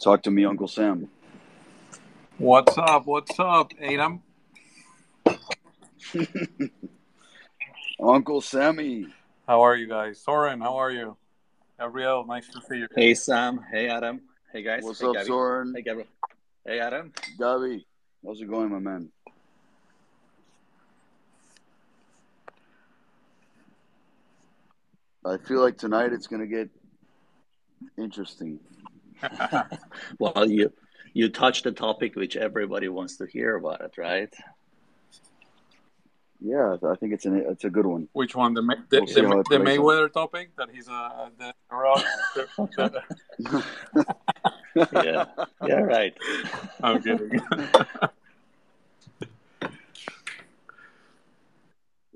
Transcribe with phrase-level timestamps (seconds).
[0.00, 1.10] Talk to me, Uncle Sam.
[2.38, 3.04] What's up?
[3.04, 4.22] What's up, Adam?
[8.02, 9.08] Uncle Sammy.
[9.46, 10.18] How are you guys?
[10.18, 11.18] Soren, how are you?
[11.78, 12.88] Gabriel, nice to see you.
[12.96, 13.60] Hey Sam.
[13.70, 14.22] Hey Adam.
[14.50, 14.82] Hey guys.
[14.84, 15.26] What's hey, up, Gabby.
[15.26, 15.74] Soren?
[15.76, 16.08] Hey Gabriel.
[16.66, 17.12] Hey Adam.
[17.38, 17.86] Gabby.
[18.24, 19.10] How's it going, my man?
[25.26, 26.70] I feel like tonight it's gonna get
[27.98, 28.60] interesting.
[30.18, 30.72] Well, you
[31.12, 34.32] you touched the topic which everybody wants to hear about it, right?
[36.42, 38.08] Yeah, I think it's an it's a good one.
[38.12, 38.54] Which one?
[38.54, 39.84] The, May- the, We'll the, the plays out.
[39.84, 42.04] Mayweather topic that he's uh the, rock.
[44.92, 45.24] Yeah.
[45.66, 45.80] yeah.
[45.80, 46.16] Right.
[46.82, 47.40] I'm kidding.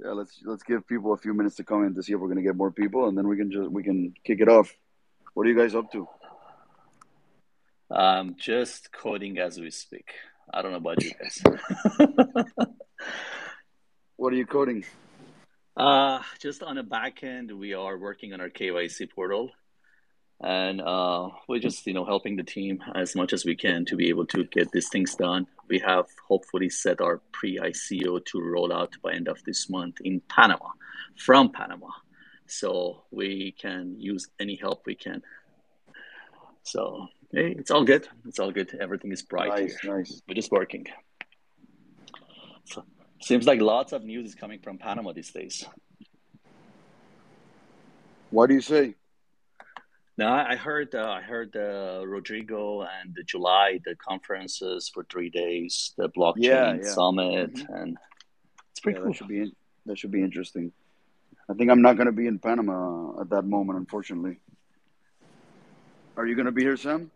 [0.05, 2.29] Yeah, let's let's give people a few minutes to come in to see if we're
[2.29, 4.75] gonna get more people, and then we can just we can kick it off.
[5.35, 6.09] What are you guys up to?
[7.91, 10.13] Um, just coding as we speak.
[10.53, 11.43] I don't know about you guys.
[14.17, 14.85] What are you coding?
[15.77, 19.51] uh, just on the back end, we are working on our KYC portal,
[20.41, 23.97] and uh, we're just you know helping the team as much as we can to
[23.97, 25.47] be able to get these things done.
[25.69, 30.23] We have hopefully set our pre-ICO to roll out by end of this month in
[30.29, 30.69] Panama,
[31.17, 31.89] from Panama,
[32.47, 35.23] so we can use any help we can.
[36.63, 38.09] So hey, it's all good.
[38.27, 38.77] It's all good.
[38.81, 39.97] Everything is bright Nice, here.
[39.99, 40.23] nice.
[40.29, 40.87] We're just working.
[42.65, 42.85] So,
[43.21, 45.65] seems like lots of news is coming from Panama these days.
[48.31, 48.95] What do you say?
[50.17, 55.29] No, I heard uh, I heard uh, Rodrigo and the July the conferences for three
[55.29, 56.83] days, the blockchain Yeah, yeah.
[56.83, 57.83] summit, Mhm.
[57.83, 57.99] and
[58.71, 59.13] it's pretty Yeah, cool.
[59.13, 59.53] that should be
[59.87, 60.73] that should be interesting.
[61.49, 64.39] I think I'm not gonna be in Panama at that moment, unfortunately.
[66.17, 67.11] Are you gonna be here, Sam?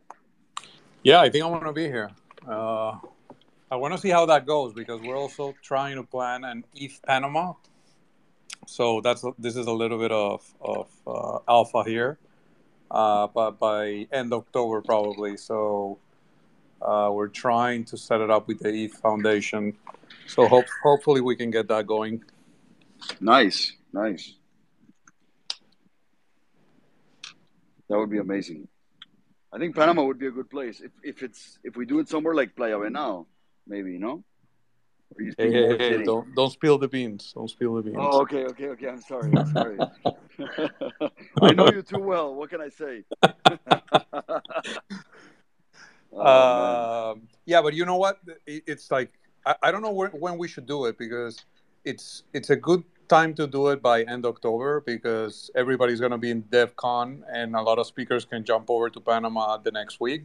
[1.09, 2.11] Yeah, I think I want to be here.
[2.47, 2.99] Uh,
[3.71, 7.01] I want to see how that goes because we're also trying to plan an ETH
[7.03, 7.55] Panama.
[8.67, 12.19] So that's this is a little bit of of uh, alpha here,
[12.91, 15.39] uh, but by end October probably.
[15.39, 15.99] So
[16.83, 19.79] uh, we're trying to set it up with the ETH Foundation.
[20.27, 22.23] So hope hopefully we can get that going.
[23.19, 24.35] Nice, nice.
[27.89, 28.69] That would be amazing.
[29.53, 32.09] I think Panama would be a good place if, if it's if we do it
[32.09, 33.27] somewhere like Playa Venao,
[33.67, 34.23] maybe, you know?
[35.19, 37.33] Hey, hey, hey, don't don't spill the beans.
[37.35, 37.97] Don't spill the beans.
[37.99, 38.89] Oh, okay, okay, okay.
[38.89, 39.35] I'm sorry.
[39.35, 39.79] I'm sorry.
[41.43, 42.35] I know you too well.
[42.35, 43.05] What can I say?
[46.13, 47.11] oh.
[47.13, 48.19] Um, yeah, but you know what?
[48.47, 49.13] It- It's like
[49.47, 51.45] I, I don't know when we should do it because
[51.85, 56.19] it's it's a good time to do it by end October because everybody's going to
[56.19, 60.01] be in DevCon and a lot of speakers can jump over to Panama the next
[60.01, 60.25] week.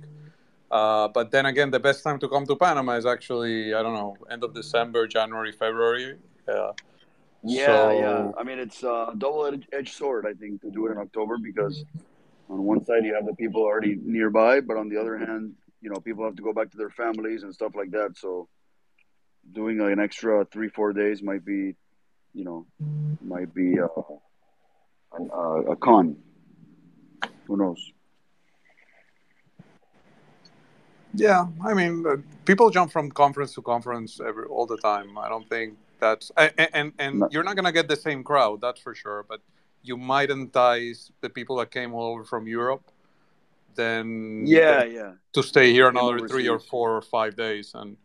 [0.70, 3.94] Uh, but then again, the best time to come to Panama is actually I don't
[3.94, 6.18] know end of December, January, February.
[6.48, 6.72] Yeah.
[7.46, 8.32] Yeah, so, yeah.
[8.40, 11.84] I mean, it's a double-edged sword, I think, to do it in October because
[12.50, 15.90] on one side you have the people already nearby, but on the other hand, you
[15.90, 18.18] know, people have to go back to their families and stuff like that.
[18.18, 18.48] So
[19.52, 21.76] doing an extra three, four days might be,
[22.34, 22.66] you know,
[23.22, 26.18] might be an- uh, a con.
[27.48, 27.92] Who knows?
[31.14, 35.18] Yeah, I mean, uh, people jump from conference to conference every all the time.
[35.18, 37.28] I don't think that's and and, and No.
[37.32, 39.24] you're not gonna get the same crowd, that's for sure.
[39.30, 39.42] But
[39.84, 42.90] you might entice the people that came all over from Europe,
[43.76, 45.14] then Yeah, yeah.
[45.34, 47.96] to stay here another three or four or five days and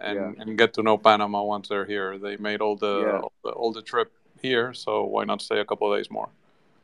[0.00, 0.32] and Yeah.
[0.42, 2.18] and get to know Panama once they're here.
[2.18, 3.20] They made all the, Yeah.
[3.20, 4.12] all the all the trip
[4.42, 6.28] here, so why not stay a couple of days more?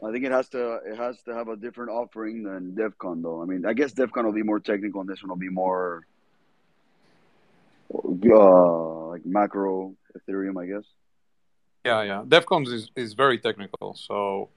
[0.05, 3.41] I think it has to it has to have a different offering than DevCon though.
[3.43, 6.07] I mean, I guess DevCon will be more technical, and this one will be more
[7.95, 10.85] uh, like macro Ethereum, I guess.
[11.85, 12.23] Yeah, yeah.
[12.27, 14.49] DevCons is, is very technical, so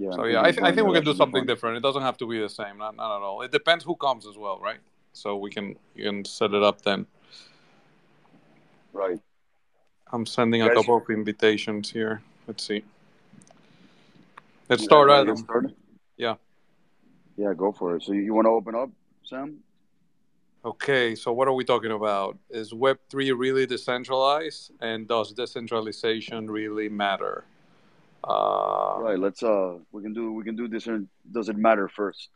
[0.00, 0.12] Yeah.
[0.12, 1.76] So yeah, I, th- I think we can do something different.
[1.76, 3.42] It doesn't have to be the same, not not at all.
[3.42, 4.78] It depends who comes as well, right?
[5.12, 7.06] So we can you can set it up then.
[8.94, 9.20] Right.
[10.10, 12.22] I'm sending a Guys- couple of invitations here.
[12.48, 12.82] Let's see.
[14.70, 15.44] Let's You start, guys wanna get Adam.
[15.44, 15.74] started?
[16.16, 16.34] Yeah.
[17.36, 18.02] Yeah, go for it.
[18.02, 18.90] So you, you want to open up,
[19.24, 19.58] Sam?
[20.64, 22.38] Okay, so what are we talking about?
[22.50, 27.44] Is Web3 really decentralized, and does decentralization really matter?
[28.22, 29.18] Uh, Right.
[29.18, 30.86] Let's uh, we can do we can do this.
[30.86, 32.28] And does it matter first?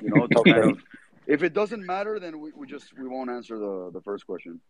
[0.00, 0.82] You know, to kind of.
[1.26, 4.60] If it doesn't matter, then we, we just we won't answer the the first question.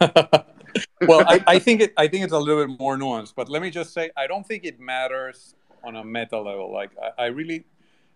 [0.00, 1.92] well, I, I think it.
[1.96, 3.34] I think it's a little bit more nuanced.
[3.34, 5.54] But let me just say, I don't think it matters
[5.84, 6.72] on a meta level.
[6.72, 7.64] Like I, I really,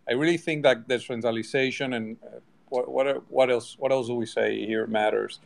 [0.09, 4.27] I really think that decentralization and uh, what what what else what else do we
[4.27, 5.41] say here matters?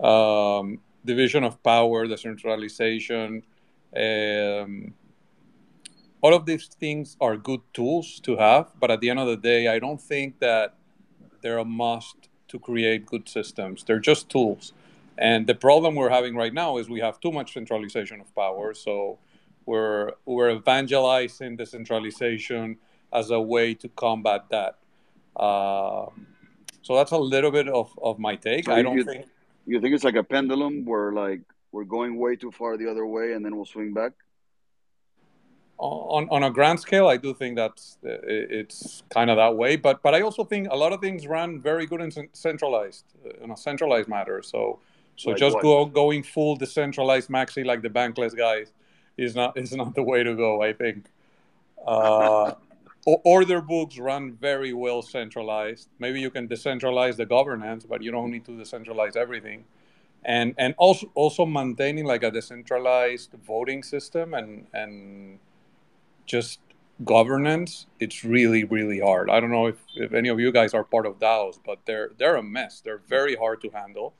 [0.00, 3.44] Um, division of power, decentralization.
[3.96, 4.94] Um,
[6.22, 9.36] all of these things are good tools to have, but at the end of the
[9.36, 10.74] day, I don't think that
[11.42, 13.82] they're a must to create good systems.
[13.84, 14.72] They're just tools.
[15.18, 18.72] And the problem we're having right now is we have too much centralization of power.
[18.72, 19.18] So
[19.66, 22.78] we're we're evangelizing decentralization
[23.12, 24.78] as a way to combat that.
[25.36, 26.26] Um,
[26.82, 28.66] so that's a little bit of, of my take.
[28.66, 29.26] So I don't you, think
[29.66, 31.42] you think it's like a pendulum where like
[31.72, 34.12] we're going way too far the other way and then we'll swing back.
[35.84, 40.00] On, on a grand scale, I do think that's it's kind of that way, but
[40.00, 43.04] but I also think a lot of things run very good and centralized
[43.42, 44.42] in a centralized matter.
[44.42, 44.78] So
[45.16, 48.72] so like just go going full decentralized maxi like the bankless guys
[49.16, 50.62] is not is not the way to go.
[50.62, 51.10] I think.
[51.84, 52.54] Uh,
[53.04, 55.88] order books run very well centralized.
[55.98, 59.64] Maybe you can decentralize the governance, but you don't need to decentralize everything.
[60.24, 65.40] And and also also maintaining like a decentralized voting system and and
[66.26, 66.60] just
[67.04, 69.30] governance, it's really really hard.
[69.30, 72.10] I don't know if, if any of you guys are part of DAOs, but they're
[72.18, 72.80] they're a mess.
[72.80, 74.14] They're very hard to handle,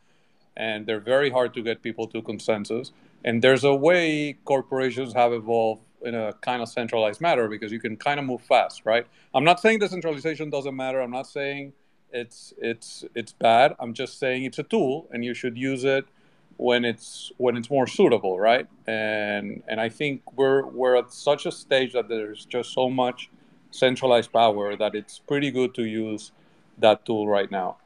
[0.57, 2.93] and they're very hard to get people to consensus.
[3.25, 7.79] And there's a way corporations have evolved in a kind of centralized matter because you
[7.79, 9.07] can kind of move fast, right?
[9.35, 11.01] I'm not saying decentralization doesn't matter.
[11.01, 11.73] I'm not saying
[12.13, 13.75] it's it's it's bad.
[13.79, 16.07] I'm just saying it's a tool and you should use it
[16.63, 18.67] when it's when it's more suitable, right?
[18.87, 23.31] And and I think we're we're at such a stage that there's just so much
[23.73, 26.31] centralized power that it's pretty good to use
[26.79, 27.79] that tool right now.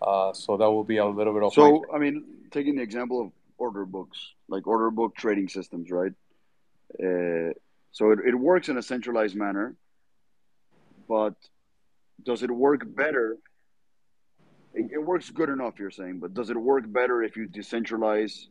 [0.00, 1.52] Uh, so that will be a little bit of.
[1.52, 1.96] So my...
[1.96, 3.28] I mean, taking the example of
[3.58, 4.18] order books,
[4.48, 6.12] like order book trading systems, right?
[6.98, 7.52] Uh,
[7.92, 9.76] so it, it works in a centralized manner,
[11.08, 11.34] but
[12.22, 13.36] does it work better?
[14.74, 18.46] It, it works good enough, you're saying, but does it work better if you decentralize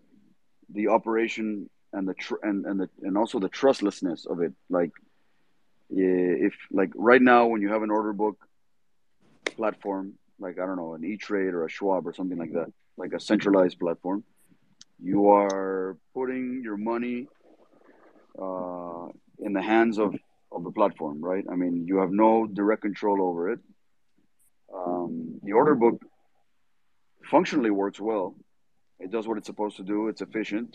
[0.69, 4.53] the operation and the tr- and and the and also the trustlessness of it?
[4.69, 4.91] Like,
[5.89, 8.37] if like right now when you have an order book
[9.55, 12.71] platform, like I don't know, an E Trade or a Schwab or something like that,
[12.97, 14.23] like a centralized platform,
[15.01, 17.27] you are putting your money
[18.41, 19.07] uh,
[19.39, 20.15] in the hands of,
[20.51, 21.45] of the platform, right?
[21.51, 23.59] I mean, you have no direct control over it.
[24.73, 26.01] Um, the order book
[27.35, 28.27] functionally works well.
[29.00, 30.07] It does what it's supposed to do.
[30.12, 30.71] It's efficient.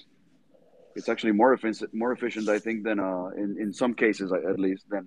[0.96, 4.58] It's actually more efficient, more efficient, I think, than uh, in in some cases, at
[4.66, 5.04] least, than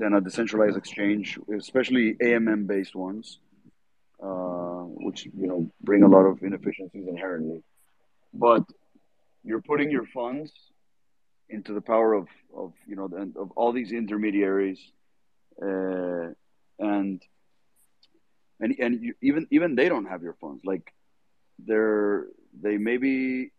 [0.00, 1.26] than a decentralized exchange,
[1.64, 3.24] especially AMM based ones,
[4.28, 7.60] uh, which you know bring a lot of inefficiencies inherently.
[8.46, 8.64] But
[9.48, 10.50] you're putting your funds
[11.56, 12.26] into the power of,
[12.62, 13.08] of you know
[13.42, 14.80] of all these intermediaries
[15.68, 16.26] uh,
[16.94, 17.16] and
[18.60, 20.64] and and you, even even they don't have your funds.
[20.64, 20.92] Like
[21.58, 22.26] they're
[22.60, 23.50] they may be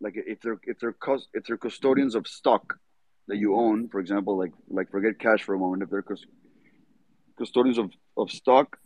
[0.00, 0.96] like if they're if they're
[1.34, 2.78] if they're custodians of stock
[3.28, 5.82] that you own for example like like forget cash for a moment.
[5.82, 6.26] If they're cus-
[7.36, 8.78] custodians of, of stock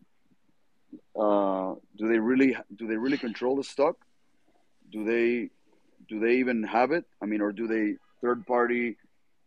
[1.18, 3.96] uh, do they really do they really control the stock?
[4.90, 5.50] Do they
[6.08, 7.04] do they even have it?
[7.22, 8.96] I mean or do they third party,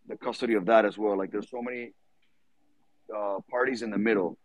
[0.07, 1.17] the custody of that as well.
[1.17, 1.93] Like there's so many
[3.15, 4.37] uh, parties in the middle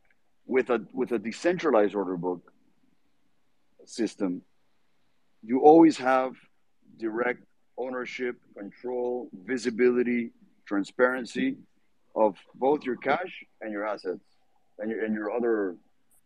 [0.49, 2.53] with a with a decentralized order book
[3.85, 4.43] system.
[5.45, 6.33] You always have
[6.99, 7.45] direct
[7.77, 10.33] ownership, control, visibility,
[10.67, 11.59] transparency
[12.17, 14.25] of both your cash and your assets
[14.81, 15.77] and your and your other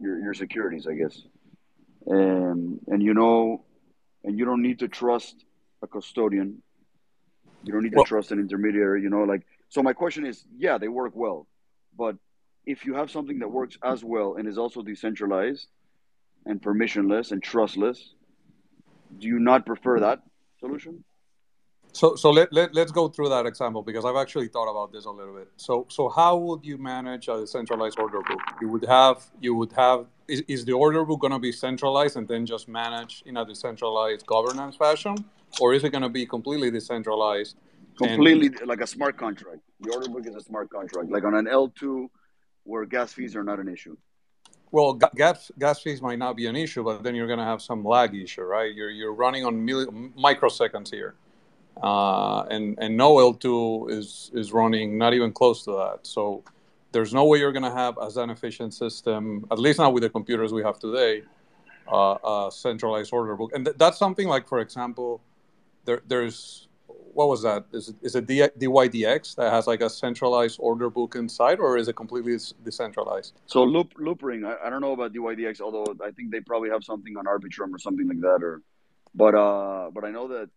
[0.00, 1.21] your, your securities, I guess.
[2.07, 3.64] And and you know
[4.25, 5.45] and you don't need to trust
[5.83, 6.62] a custodian
[7.64, 10.45] you don't need to well, trust an intermediary, you know, like so my question is,
[10.57, 11.47] yeah, they work well.
[11.97, 12.17] But
[12.66, 15.66] if you have something that works as well and is also decentralized
[16.47, 18.14] and permissionless and trustless,
[19.19, 20.21] do you not prefer that
[20.61, 21.04] solution?
[21.95, 25.04] So, so let, let, let's go through that example because I've actually thought about this
[25.04, 25.49] a little bit.
[25.57, 28.40] So, so how would you manage a decentralized order book?
[28.62, 32.16] You would have, you would have, is, is the order book going to be centralized
[32.16, 35.16] and then just managed in a decentralized governance fashion?
[35.61, 37.57] Or is it going to be completely decentralized?
[37.99, 39.61] Completely and, like a smart contract.
[39.81, 42.09] The order book is a smart contract, like on an L2
[42.64, 43.97] where gas fees are not an issue.
[44.71, 47.61] Well, gas gas fees might not be an issue, but then you're going to have
[47.61, 48.75] some lag issue, right?
[48.75, 51.14] You're you're running on milli- microseconds here
[51.81, 56.00] uh, and and no L2 is is running not even close to that.
[56.02, 56.42] So
[56.92, 60.02] there's no way you're going to have as an efficient system, at least not with
[60.02, 61.23] the computers we have today,
[61.90, 63.52] uh, a centralized order book.
[63.54, 65.23] And th- that's something like, for example,
[65.87, 66.69] there, there's
[67.12, 67.64] what was that?
[67.73, 71.88] Is it, is it DYDX that has like a centralized order book inside, or is
[71.88, 73.35] it completely decentralized?
[73.47, 76.85] So Loop Loopring, I, I don't know about DYDX, although I think they probably have
[76.85, 78.40] something on Arbitrum or something like that.
[78.42, 78.62] Or,
[79.14, 80.49] but uh, but I know that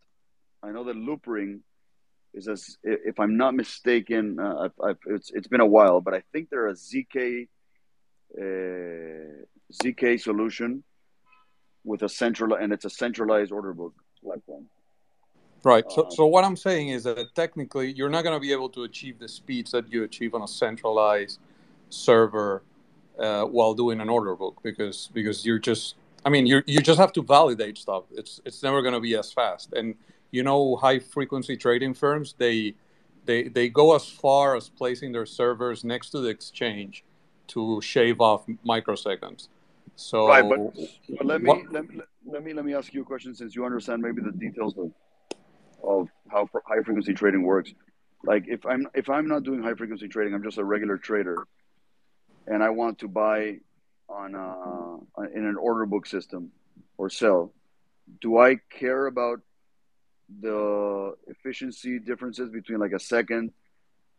[0.63, 1.59] I know that Loopring
[2.33, 6.13] is as if I'm not mistaken, uh, I've, I've, it's it's been a while, but
[6.13, 7.47] I think they're a ZK
[8.37, 9.45] uh,
[9.83, 10.83] ZK solution
[11.83, 13.93] with a central and it's a centralized order book
[14.23, 14.67] platform.
[15.65, 15.83] Right.
[15.91, 18.69] So, uh, so what I'm saying is that technically you're not going to be able
[18.69, 21.39] to achieve the speeds that you achieve on a centralized
[21.89, 22.61] server
[23.17, 26.99] uh, while doing an order book because because you're just I mean you you just
[26.99, 28.03] have to validate stuff.
[28.11, 29.73] It's it's never going to be as fast.
[29.73, 29.95] And
[30.29, 32.75] you know, high frequency trading firms they
[33.25, 37.03] they they go as far as placing their servers next to the exchange
[37.47, 39.47] to shave off microseconds.
[39.95, 40.59] So right, but,
[41.17, 41.85] but let me what, let,
[42.27, 44.91] let me let me ask you a question since you understand maybe the details of
[45.83, 47.73] of how high frequency trading works.
[48.23, 51.47] Like if I'm if I'm not doing high frequency trading, I'm just a regular trader,
[52.47, 53.59] and I want to buy
[54.09, 56.51] on uh, in an order book system
[56.97, 57.53] or sell.
[58.21, 59.41] Do I care about
[60.41, 63.51] the efficiency differences between like a second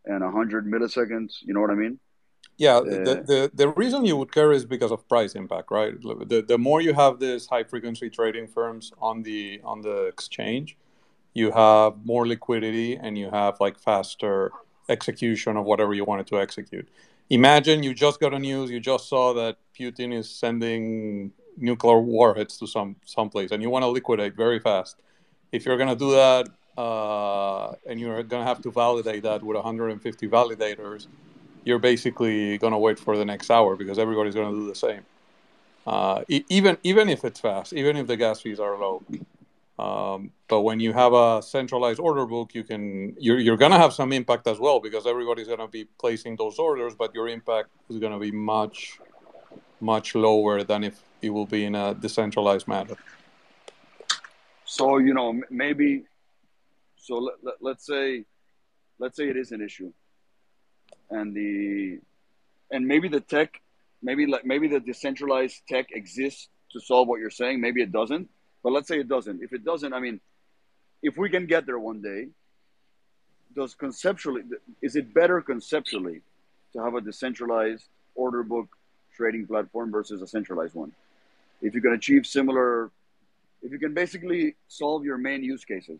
[0.05, 1.37] and a hundred milliseconds?
[1.43, 1.99] You know what I mean?
[2.57, 5.93] Yeah, the, the, the reason you would care is because of price impact, right?
[6.01, 10.75] The, the more you have these high frequency trading firms on the on the exchange,
[11.37, 14.51] you have more liquidity and you have like faster
[14.89, 16.87] execution of whatever you wanted to execute.
[17.29, 22.57] Imagine you just got a news, you just saw that Putin is sending nuclear warheads
[22.57, 24.95] to some someplace, and you want to liquidate very fast.
[25.51, 26.47] If you're going to do that,
[26.81, 31.07] uh, and you're going to have to validate that with 150 validators,
[31.65, 34.75] you're basically going to wait for the next hour because everybody's going to do the
[34.75, 35.03] same.
[35.85, 39.03] Uh, even even if it's fast, even if the gas fees are low.
[39.79, 43.77] Um, but when you have a centralized order book, you can you're, you're going to
[43.77, 47.27] have some impact as well because everybody's going to be placing those orders, but your
[47.27, 48.99] impact is going to be much
[49.79, 52.95] much lower than if it will be in a decentralized manner.
[54.65, 56.03] So you know maybe
[56.95, 58.25] so let, let, let's say
[58.99, 59.93] let's say it is an issue
[61.09, 61.99] and the
[62.71, 63.61] and maybe the tech
[64.01, 68.27] maybe like maybe the decentralized tech exists to solve what you're saying maybe it doesn't
[68.63, 70.19] but let's say it doesn't if it doesn't i mean
[71.01, 72.27] if we can get there one day
[73.55, 74.41] does conceptually
[74.81, 76.21] is it better conceptually
[76.73, 78.67] to have a decentralized order book
[79.15, 80.91] trading platform versus a centralized one
[81.61, 82.91] if you can achieve similar
[83.63, 85.99] if you can basically solve your main use cases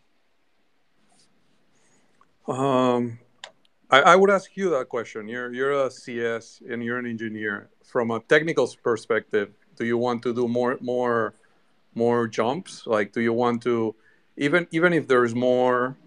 [2.47, 3.19] um
[3.89, 5.29] I, I, would ask you that question.
[5.29, 7.69] You're you're a CS and you're an engineer.
[7.85, 11.35] From a technical perspective, do you want to do more more
[11.97, 12.85] more jumps?
[12.85, 13.95] Like, do you want to
[14.37, 15.97] even even if there's more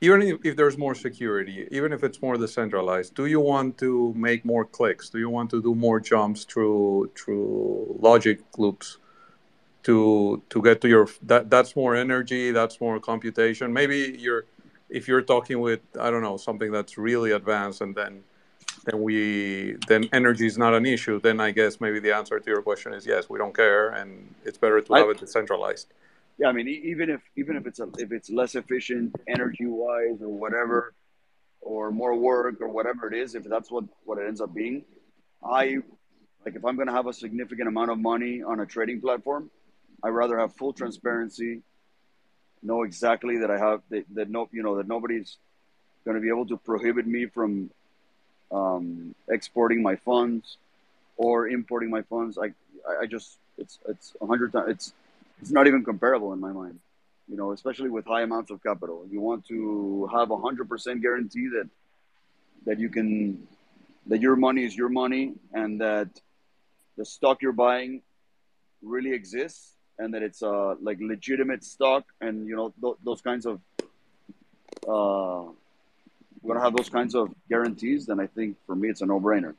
[0.00, 4.12] even if, if there's more security, even if it's more decentralized, do you want to
[4.14, 5.08] make more clicks?
[5.08, 8.98] Do you want to do more jumps through through logic loops
[9.84, 13.72] to to get to your that that's more energy, that's more computation.
[13.72, 14.44] Maybe you're
[14.88, 18.24] if you're talking with I don't know something that's really advanced and then
[18.84, 22.50] then we then energy is not an issue, then I guess maybe the answer to
[22.50, 25.88] your question is yes, we don't care, and it's better to have I, it decentralized.
[26.38, 30.20] Yeah, I mean, even if even if it's a, if it's less efficient energy wise
[30.20, 30.94] or whatever,
[31.60, 34.84] or more work or whatever it is, if that's what what it ends up being,
[35.42, 35.78] I
[36.44, 39.50] like if I'm going to have a significant amount of money on a trading platform,
[40.02, 41.62] I'd rather have full transparency
[42.64, 45.36] know exactly that I have that, that no you know that nobody's
[46.04, 47.70] going to be able to prohibit me from
[48.54, 50.58] um, exporting my funds
[51.16, 52.38] or importing my funds.
[52.38, 52.48] I
[53.02, 54.92] I just it's it's a hundred times it's
[55.40, 56.78] it's not even comparable in my mind.
[57.28, 61.02] You know, especially with high amounts of capital, you want to have a hundred percent
[61.02, 61.68] guarantee that
[62.66, 63.46] that you can
[64.06, 66.08] that your money is your money and that
[66.96, 68.02] the stock you're buying
[68.82, 73.46] really exists and that it's uh like legitimate stock and you know th- those kinds
[73.46, 73.60] of
[74.88, 75.50] uh
[76.44, 79.54] we're gonna have those kinds of guarantees then i think for me it's a no-brainer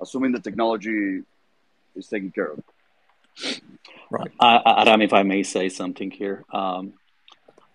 [0.00, 1.22] assuming the technology
[1.94, 2.62] is taken care of
[4.10, 6.92] right uh, adam if i may say something here um,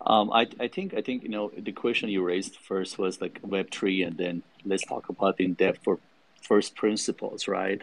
[0.05, 3.39] um, I, I think I think you know the question you raised first was like
[3.43, 5.99] Web three, and then let's talk about in depth for
[6.41, 7.81] first principles, right?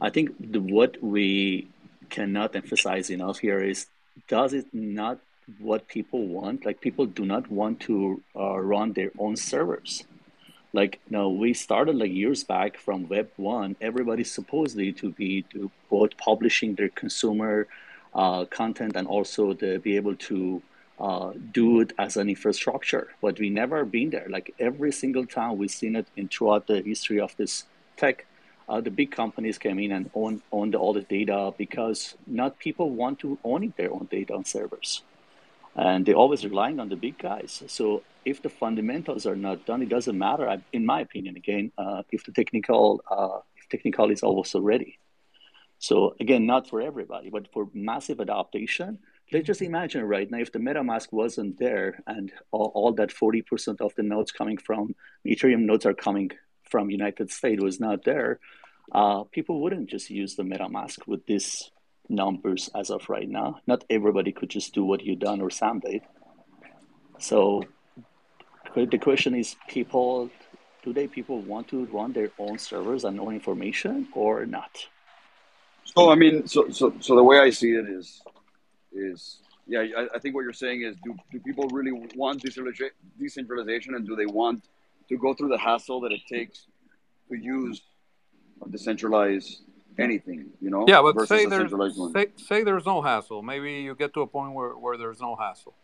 [0.00, 1.68] I think the, what we
[2.10, 3.86] cannot emphasize enough here is
[4.28, 5.18] does it not
[5.58, 6.64] what people want.
[6.66, 10.04] Like people do not want to uh, run their own servers.
[10.72, 15.42] Like you know we started like years back from web 1 everybody's supposedly to be
[15.54, 17.66] to both publishing their consumer
[18.14, 20.62] uh, content and also to be able to
[21.00, 24.26] uh, do it as an infrastructure, but we never been there.
[24.28, 27.64] Like every single time we've seen it in throughout the history of this
[27.96, 28.26] tech,
[28.68, 32.90] uh, the big companies came in and own owned all the data because not people
[32.90, 35.02] want to own their own data on servers,
[35.76, 37.62] and they're always relying on the big guys.
[37.66, 40.60] So if the fundamentals are not done, it doesn't matter.
[40.72, 44.98] In my opinion, again, uh, if the technical uh, if technical is also ready.
[45.78, 48.98] So again, not for everybody, but for massive adaptation
[49.32, 53.80] let's just imagine right now if the MetaMask wasn't there and all, all that 40%
[53.80, 54.94] of the nodes coming from
[55.26, 56.30] Ethereum nodes are coming
[56.70, 58.40] from United States was not there,
[58.92, 61.70] uh, people wouldn't just use the MetaMask with these
[62.08, 63.60] numbers as of right now.
[63.66, 66.02] Not everybody could just do what you done or Sam did.
[67.18, 67.64] So
[68.74, 70.30] the question is people
[70.82, 74.70] today people want to run their own servers and own information or not?
[75.84, 78.22] So I mean, so so so the way I see it is
[78.92, 83.94] is yeah, I, I, think what you're saying is do, do people really want decentralization
[83.94, 84.64] and do they want
[85.10, 86.66] to go through the hassle that it takes
[87.30, 87.82] to use
[88.64, 89.62] a decentralized
[89.98, 90.84] anything, you know?
[90.86, 91.72] Yeah, but say there's,
[92.12, 93.42] say, say there's no hassle.
[93.42, 95.74] Maybe you get to a point where, where there's no hassle.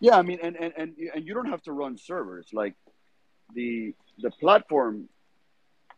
[0.00, 2.48] Yeah, I mean, and, and, and, and you don't have to run servers.
[2.52, 2.74] Like
[3.54, 5.08] the the platform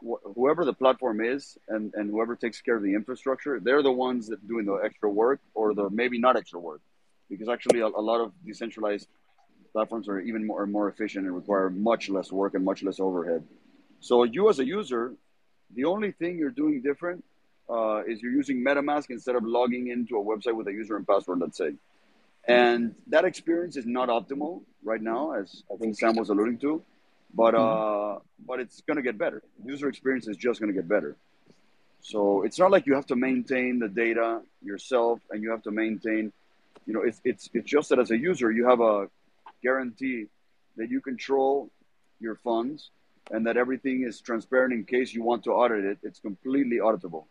[0.01, 3.93] wh- whoever the platform is and, and whoever takes care of the infrastructure, they're the
[3.93, 6.81] ones that doing the extra work or the maybe not extra work,
[7.29, 9.09] because actually a, a lot of decentralized
[9.73, 13.43] platforms are even more more efficient and require much less work and much less overhead.
[14.01, 15.15] So you as a user,
[15.75, 17.25] the only thing you're doing different
[17.69, 21.07] uh, is you're using MetaMask instead of logging into a website with a user and
[21.07, 21.75] password, let's say.
[22.47, 26.83] And that experience is not optimal right now, as I think Sam was alluding to
[27.35, 28.17] but mm-hmm.
[28.17, 29.43] uh, but it's going to get better.
[29.65, 31.17] User experience is just going to get better.
[32.01, 35.71] So it's not like you have to maintain the data yourself, and you have to
[35.71, 36.33] maintain,
[36.87, 39.09] you know, it's it's it's just that as a user you have a
[39.63, 40.27] guarantee
[40.77, 41.71] that you control
[42.21, 42.91] your funds
[43.31, 45.99] and that everything is transparent in case you want to audit it.
[46.03, 47.25] It's completely auditable.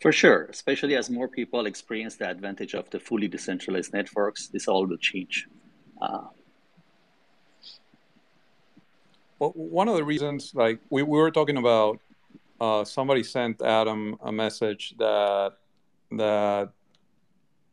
[0.00, 4.66] For sure, especially as more people experience the advantage of the fully decentralized networks, this
[4.66, 5.46] all will change.
[6.00, 6.28] Uh,
[9.40, 11.98] Well, one of the reasons, like we, we were talking about,
[12.60, 15.54] uh, somebody sent Adam a message that
[16.12, 16.72] that,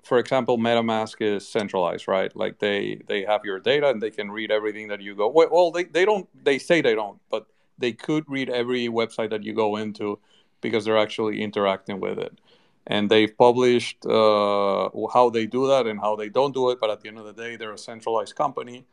[0.08, 2.34] for example, MetaMask is centralized, right?
[2.36, 5.28] Like they they have your data and they can read everything that you go.
[5.28, 6.28] Well, they they don't.
[6.44, 10.20] They say they don't, but they could read every website that you go into
[10.62, 12.40] because they're actually interacting with it.
[12.88, 16.80] And they've published uh, how they do that and how they don't do it.
[16.80, 18.86] But at the end of the day, they're a centralized company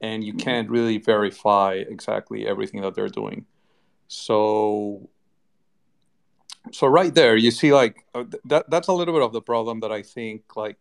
[0.00, 3.46] and you can't really verify exactly everything that they're doing.
[4.06, 5.08] So
[6.72, 9.80] so right there you see like uh, that that's a little bit of the problem
[9.80, 10.78] that I think like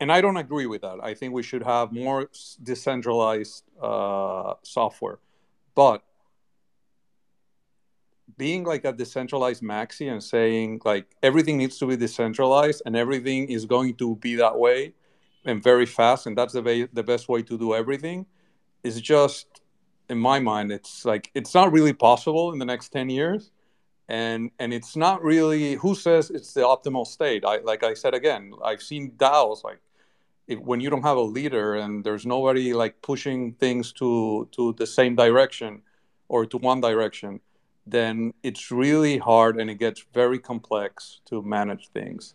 [0.00, 0.98] and I don't agree with that.
[1.02, 2.28] I think we should have more
[2.62, 5.18] decentralized uh, software,
[5.74, 6.02] but
[8.36, 13.48] being like a decentralized maxi and saying like everything needs to be decentralized and everything
[13.48, 14.92] is going to be that way
[15.44, 18.26] and very fast and that's the, way, the best way to do everything
[18.82, 19.62] is just
[20.10, 23.52] in my mind it's like it's not really possible in the next 10 years
[24.08, 27.44] and and it's not really who says it's the optimal state?
[27.44, 29.80] I like i said again i've seen daos like
[30.46, 34.72] if, when you don't have a leader and there's nobody like pushing things to to
[34.74, 35.82] the same direction
[36.28, 37.40] or to one direction
[37.86, 42.34] then it's really hard and it gets very complex to manage things.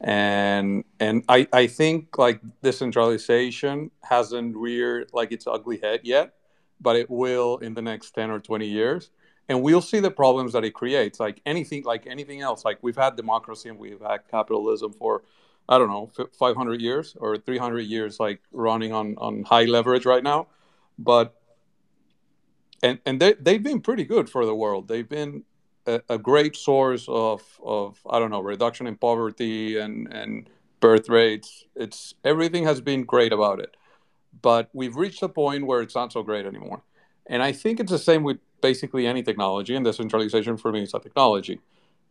[0.00, 6.34] And and I, I think like decentralization hasn't reared like its ugly head yet
[6.80, 9.10] but it will in the next 10 or 20 years
[9.48, 12.96] and we'll see the problems that it creates like anything like anything else like we've
[12.96, 15.22] had democracy and we've had capitalism for
[15.68, 20.22] i don't know 500 years or 300 years like running on on high leverage right
[20.22, 20.46] now
[20.98, 21.34] but
[22.82, 25.44] and and they, they've been pretty good for the world they've been
[25.86, 30.48] a, a, great source of, of I don't know reduction in poverty and and
[30.82, 31.64] birth rates.
[31.74, 33.74] It's everything has been great about it,
[34.42, 36.82] but we've reached a point where it's not so great anymore.
[37.26, 39.74] And I think it's the same with basically any technology.
[39.76, 41.60] And decentralization for me is a technology,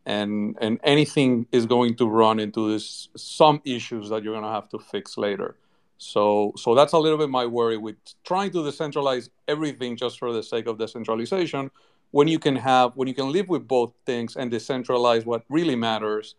[0.05, 4.51] and and anything is going to run into this some issues that you're going to
[4.59, 5.55] have to fix later.
[5.97, 10.33] So so that's a little bit my worry with trying to decentralize everything just for
[10.33, 11.71] the sake of decentralization
[12.11, 15.75] when you can have when you can live with both things and decentralize what really
[15.75, 16.35] matters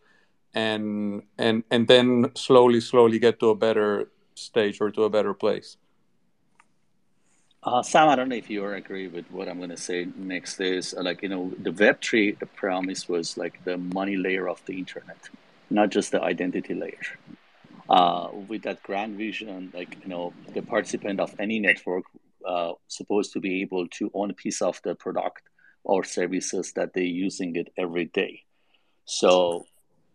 [0.55, 5.35] and and and then slowly slowly get to a better stage or to a better
[5.35, 5.77] place
[7.64, 10.61] uh, sam i don't know if you agree with what i'm going to say next
[10.61, 14.64] is uh, like you know the web3 the promise was like the money layer of
[14.66, 15.29] the internet
[15.72, 17.07] not just the identity layer.
[17.88, 22.05] Uh, with that grand vision, like you know, the participant of any network
[22.46, 25.42] uh, supposed to be able to own a piece of the product
[25.85, 28.42] or services that they're using it every day.
[29.05, 29.66] So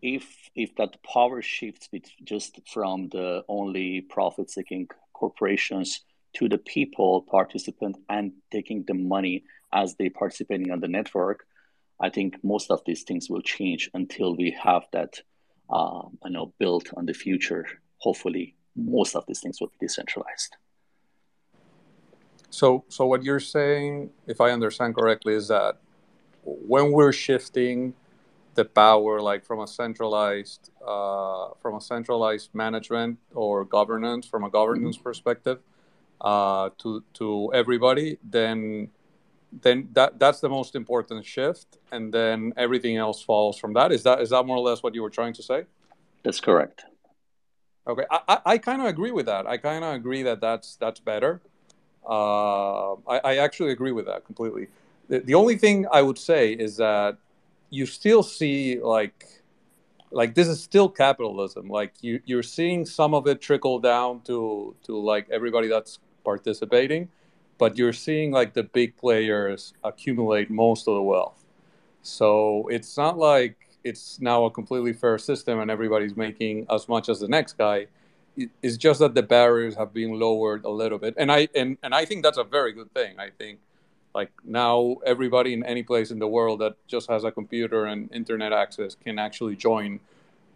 [0.01, 1.89] if if that power shifts
[2.23, 6.01] just from the only profit seeking corporations
[6.33, 11.45] to the people participant and taking the money as they participating on the network
[11.99, 15.21] i think most of these things will change until we have that
[15.69, 17.65] uh, you know built on the future
[17.97, 20.55] hopefully most of these things will be decentralized
[22.49, 25.77] so so what you're saying if i understand correctly is that
[26.43, 27.93] when we're shifting
[28.57, 34.49] the power like from a centralized uh, from a centralized management or governance from a
[34.49, 35.03] governance mm-hmm.
[35.03, 35.59] perspective
[36.21, 38.89] uh, to to everybody then
[39.61, 43.91] then that that's the most important shift and then everything else follows from that.
[43.91, 45.65] Is that is that more or less what you were trying to say?
[46.23, 46.85] That's correct.
[47.87, 49.47] Okay i i, I kind of agree with that.
[49.47, 51.41] I kind of agree that that's that's better.
[52.07, 54.67] Uh, I, I actually agree with that completely.
[55.09, 57.17] The, the only thing i would say is that
[57.69, 59.25] you still see like
[60.11, 61.67] like this is still capitalism.
[61.69, 65.99] Like you you're seeing some of it trickle down to to like everybody that's
[66.31, 67.03] participating
[67.57, 71.43] but you're seeing like the big players accumulate most of the wealth.
[72.01, 77.09] So it's not like it's now a completely fair system and everybody's making as much
[77.09, 77.87] as the next guy.
[78.61, 81.15] It's just that the barriers have been lowered a little bit.
[81.17, 83.19] And i and, and i think that's a very good thing.
[83.19, 83.59] I think
[84.13, 88.11] like now, everybody in any place in the world that just has a computer and
[88.11, 89.99] internet access can actually join.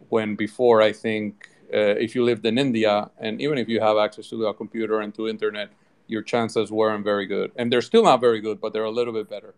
[0.10, 4.30] When before, I think if you lived in India and even if you have access
[4.30, 5.70] to a computer and to internet,
[6.08, 9.14] your chances weren't very good, and they're still not very good, but they're a little
[9.14, 9.54] bit better.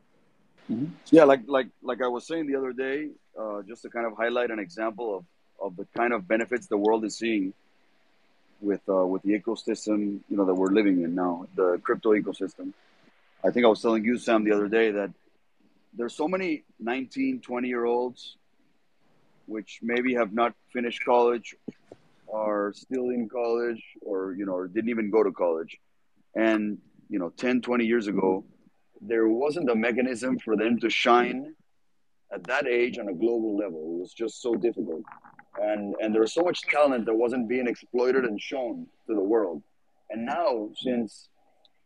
[0.72, 0.86] Mm-hmm.
[1.12, 4.16] Yeah, like like like I was saying the other day, uh, just to kind of
[4.16, 5.26] highlight an example of,
[5.66, 7.54] of the kind of benefits the world is seeing
[8.62, 12.72] with uh, with the ecosystem you know that we're living in now, the crypto ecosystem.
[13.44, 15.12] I think I was telling you, Sam, the other day that
[15.94, 18.38] there's so many 19, 20 year olds
[19.46, 21.56] which maybe have not finished college
[22.34, 25.78] are still in college or, you know, or didn't even go to college.
[26.36, 26.78] And,
[27.10, 28.44] you know, 10, 20 years ago,
[29.02, 31.54] there wasn't a mechanism for them to shine
[32.34, 33.96] at that age on a global level.
[33.96, 35.04] It was just so difficult.
[35.62, 39.22] And, and there was so much talent that wasn't being exploited and shown to the
[39.22, 39.62] world.
[40.10, 41.30] And now, since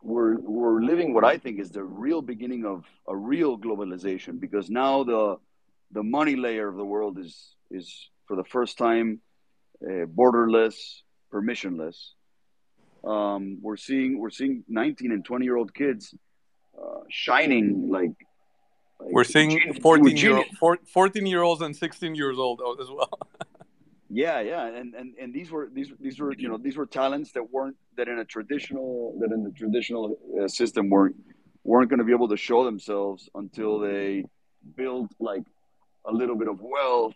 [0.01, 4.69] we're we're living what I think is the real beginning of a real globalization because
[4.69, 5.37] now the
[5.91, 9.21] the money layer of the world is is for the first time
[9.83, 10.75] uh, borderless,
[11.33, 11.97] permissionless.
[13.03, 16.13] Um, we're seeing we're seeing 19 and 20 year old kids
[16.77, 18.11] uh, shining like,
[18.99, 20.43] like we're seeing 14 year,
[20.93, 23.19] 14 year olds and 16 years old as well.
[24.09, 27.33] Yeah, yeah, and, and and these were these these were you know these were talents
[27.33, 31.17] that weren't that in a traditional that in the traditional uh, system weren't
[31.65, 34.23] weren't going to be able to show themselves until they
[34.75, 35.43] built like
[36.05, 37.15] a little bit of wealth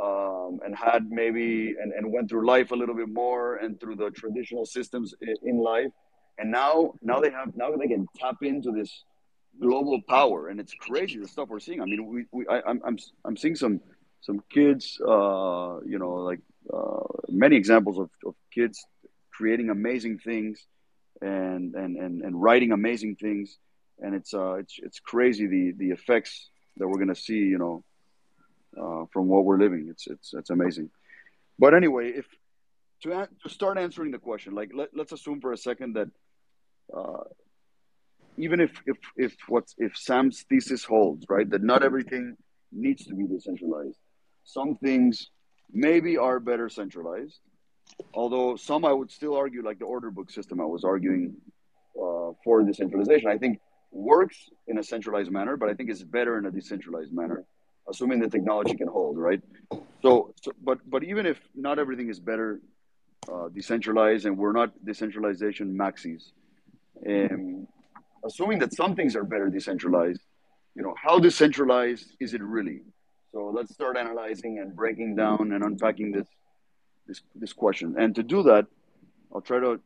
[0.00, 3.96] um, and had maybe and, and went through life a little bit more and through
[3.96, 5.90] the traditional systems in, life
[6.38, 9.04] and now now they have now they can tap into this
[9.60, 12.80] global power and it's crazy the stuff we're seeing i mean we, we I, I'm,
[12.84, 13.80] I'm i'm seeing some
[14.20, 16.40] some kids, uh, you know, like
[16.72, 18.84] uh, many examples of, of kids
[19.32, 20.66] creating amazing things
[21.22, 23.58] and, and, and, and writing amazing things.
[23.98, 27.82] And it's, uh, it's, it's crazy the, the effects that we're to see, you know,
[28.76, 29.88] uh, from what we're living.
[29.90, 30.90] It's, it's, it's amazing.
[31.58, 32.26] But anyway, if
[33.02, 36.08] to, to start answering the question, like let, let's assume for a second that
[36.96, 37.24] uh,
[38.36, 42.36] even if, if, if what's, if Sam's thesis holds, right, that not everything
[42.72, 43.98] needs to be decentralized
[44.44, 45.30] some things
[45.72, 47.38] maybe are better centralized,
[48.14, 51.36] although some I would still argue, like the order book system I was arguing
[51.96, 53.58] uh, for decentralization, I think
[53.92, 57.44] works in a centralized manner, but I think it's better in a decentralized manner,
[57.90, 59.42] assuming the technology can hold, right?
[60.02, 62.60] So, so but but even if not everything is better
[63.30, 66.32] uh, decentralized, and we're not decentralization maxis,
[67.06, 67.66] um,
[68.24, 70.22] assuming that some things are better decentralized,
[70.74, 72.80] you know, how decentralized is it really?
[73.32, 76.26] So let's start analyzing and breaking down and unpacking this
[77.06, 77.96] this this question.
[77.98, 78.66] And to do that,
[79.32, 79.80] I'll try to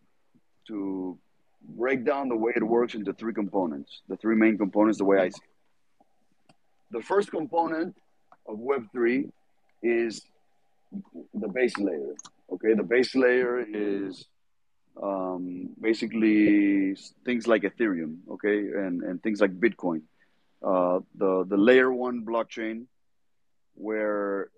[0.69, 1.19] to
[1.67, 4.03] break down the way it works into three components.
[4.09, 5.41] The three main components, the way I see.
[5.43, 5.54] It.
[6.97, 7.91] The first component
[8.51, 9.21] of Web three
[9.83, 10.23] is
[11.43, 12.15] the base layer.
[12.53, 14.25] Okay, the base layer is
[15.09, 16.95] um, basically
[17.27, 20.03] things like Ethereum, okay, and, and things like Bitcoin.
[20.63, 22.87] Uh, the the layer one blockchain
[23.75, 24.51] where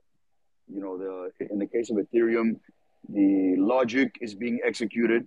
[0.69, 2.49] you know, the in the case of Ethereum,
[3.09, 5.27] the logic is being executed.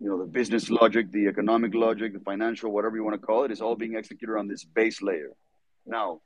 [0.00, 3.44] You know, the business logic, the economic logic, the financial, whatever you want to call
[3.44, 5.32] it, is all being executed on this base layer.
[5.84, 6.20] Now,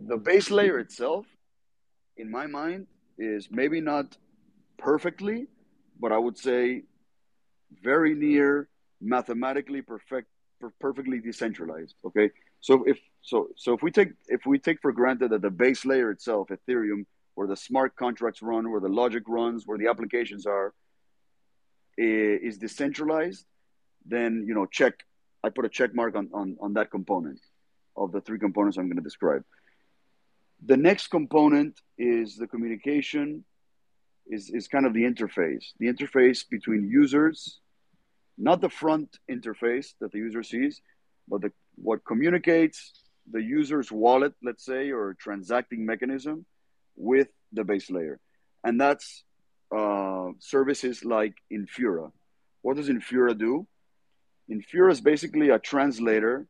[0.00, 1.26] the base layer itself,
[2.16, 2.86] in my mind,
[3.18, 4.16] is maybe not
[4.78, 5.46] perfectly,
[5.98, 6.82] but I would say
[7.82, 8.68] very near
[9.00, 10.28] mathematically perfect,
[10.80, 11.94] perfectly decentralized.
[12.04, 12.30] Okay,
[12.60, 15.84] so if so, so if we take if we take for granted that the base
[15.84, 20.46] layer itself, Ethereum, where the smart contracts run, where the logic runs, where the applications
[20.46, 20.74] are,
[21.98, 23.46] is decentralized,
[24.04, 24.94] then you know, check.
[25.42, 27.40] I put a check mark on on, on that component
[27.96, 29.42] of the three components I'm going to describe.
[30.64, 33.44] The next component is the communication
[34.26, 37.60] is, is kind of the interface, the interface between users,
[38.38, 40.80] not the front interface that the user sees,
[41.28, 42.92] but the, what communicates
[43.30, 46.46] the user's wallet, let's say, or transacting mechanism
[46.96, 48.18] with the base layer.
[48.64, 49.24] And that's
[49.74, 52.10] uh, services like Infura.
[52.62, 53.66] What does Infura do?
[54.50, 56.46] Infura is basically a translator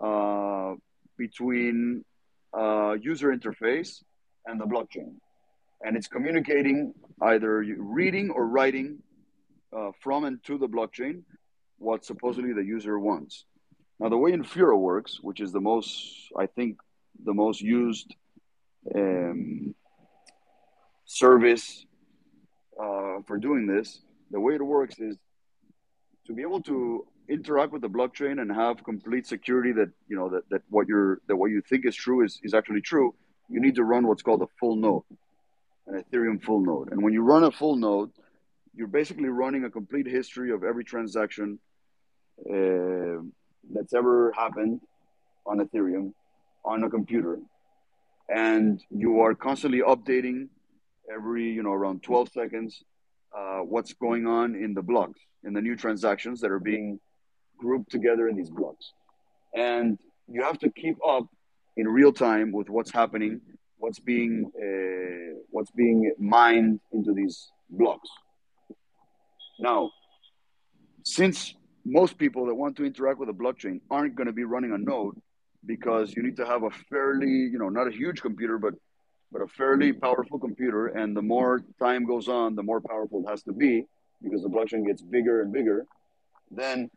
[0.00, 0.74] uh,
[1.16, 2.04] between
[2.56, 4.02] uh, user interface
[4.46, 5.14] and the blockchain
[5.84, 8.98] and it's communicating either reading or writing
[9.76, 11.22] uh, from and to the blockchain
[11.78, 13.44] what supposedly the user wants.
[14.00, 16.78] Now, the way Infura works, which is the most, I think,
[17.24, 18.14] the most used
[18.94, 19.74] um,
[21.04, 21.84] service
[22.80, 25.16] uh, for doing this, the way it works is
[26.26, 30.28] to be able to interact with the blockchain and have complete security that you know
[30.28, 33.14] that, that what you're that what you think is true is, is actually true
[33.48, 35.02] you need to run what's called a full node
[35.86, 36.92] an Ethereum full node.
[36.92, 38.10] And when you run a full node,
[38.74, 41.58] you're basically running a complete history of every transaction
[42.50, 43.22] uh,
[43.72, 44.80] that's ever happened
[45.46, 46.12] on Ethereum
[46.64, 47.38] on a computer.
[48.28, 50.48] And you are constantly updating
[51.12, 52.82] every, you know, around 12 seconds
[53.36, 56.98] uh, what's going on in the blocks, in the new transactions that are being
[57.64, 58.86] grouped together in these blocks.
[59.54, 59.98] And
[60.34, 61.26] you have to keep up
[61.76, 63.32] in real time with what's happening
[63.84, 67.36] what's being uh, what's being mined into these
[67.68, 68.08] blocks.
[69.58, 69.90] Now,
[71.16, 74.72] since most people that want to interact with a blockchain aren't going to be running
[74.72, 75.16] a node
[75.66, 78.74] because you need to have a fairly, you know, not a huge computer, but
[79.32, 80.82] but a fairly powerful computer.
[81.00, 83.84] And the more time goes on, the more powerful it has to be
[84.22, 85.84] because the blockchain gets bigger and bigger.
[86.50, 86.90] Then,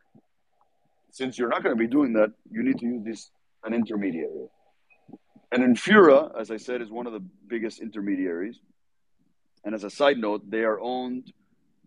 [1.10, 3.30] since you're not going to be doing that, you need to use this
[3.64, 4.48] an intermediary.
[5.50, 8.58] And Infura, as I said, is one of the biggest intermediaries.
[9.64, 11.32] And as a side note, they are owned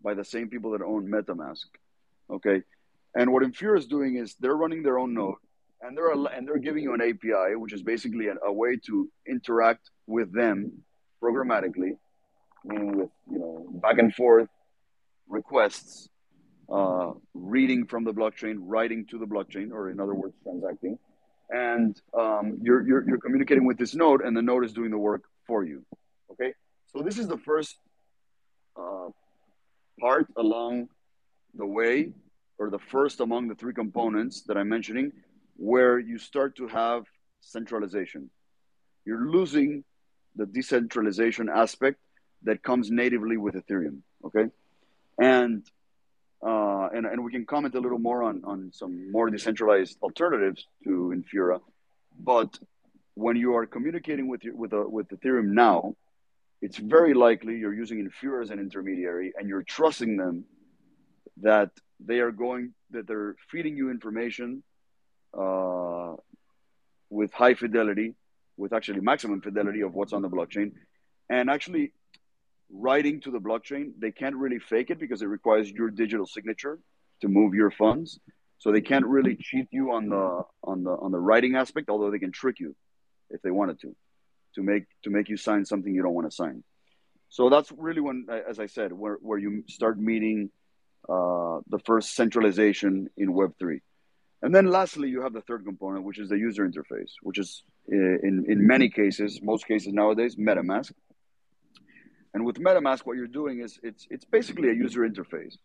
[0.02, 1.66] by the same people that own MetaMask.
[2.28, 2.62] Okay.
[3.14, 5.36] And what Infura is doing is they're running their own node
[5.82, 9.10] and they're and they're giving you an API, which is basically a, a way to
[9.26, 10.72] interact with them
[11.22, 11.98] programmatically,
[12.64, 14.48] meaning with you know back and forth
[15.28, 16.08] requests,
[16.70, 20.98] uh, reading from the blockchain, writing to the blockchain, or in other words, transacting.
[21.50, 24.98] And um, you're, you're, you're communicating with this node and the node is doing the
[24.98, 25.84] work for you.
[26.30, 26.54] Okay?
[26.92, 27.76] So this is the first
[28.76, 29.08] uh,
[30.00, 30.88] part along
[31.54, 32.12] the way
[32.58, 35.12] or the first among the three components that i'm mentioning
[35.56, 37.04] where you start to have
[37.40, 38.30] centralization.
[39.04, 39.84] You're losing
[40.36, 41.98] the decentralization aspect
[42.44, 44.46] that comes natively with ethereum okay?
[45.18, 45.64] And
[46.44, 50.66] uh, and, and we can comment a little more on, on some more decentralized alternatives
[50.84, 51.60] to Infura.
[52.18, 52.58] But
[53.14, 55.94] when you are communicating with your, with a, with Ethereum now,
[56.60, 60.44] it's very likely you're using Infura as an intermediary and you're trusting them
[61.40, 64.62] that they are going that they're feeding you information
[65.38, 66.14] uh,
[67.08, 68.14] with high fidelity,
[68.56, 70.72] with actually maximum fidelity of what's on the blockchain,
[71.30, 71.92] and actually
[72.72, 76.78] writing to the blockchain, they can't really fake it because it requires your digital signature
[77.20, 78.18] to move your funds.
[78.58, 82.10] So they can't really cheat you on the on the on the writing aspect, although
[82.10, 82.74] they can trick you
[83.30, 83.94] if they wanted to,
[84.54, 86.62] to make to make you sign something you don't want to sign.
[87.28, 90.50] So that's really when, as I said, where where you start meeting
[91.08, 93.80] uh, the first centralization in Web three,
[94.42, 97.64] and then lastly you have the third component, which is the user interface, which is
[97.88, 100.92] in in many cases, most cases nowadays, MetaMask
[102.34, 105.56] and with MetaMask, what you're doing is it's it's basically a user interface,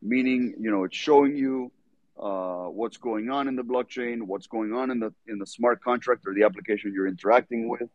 [0.00, 1.72] meaning you know it's showing you
[2.20, 5.82] uh, what's going on in the blockchain, what's going on in the in the smart
[5.82, 7.88] contract or the application you're interacting with,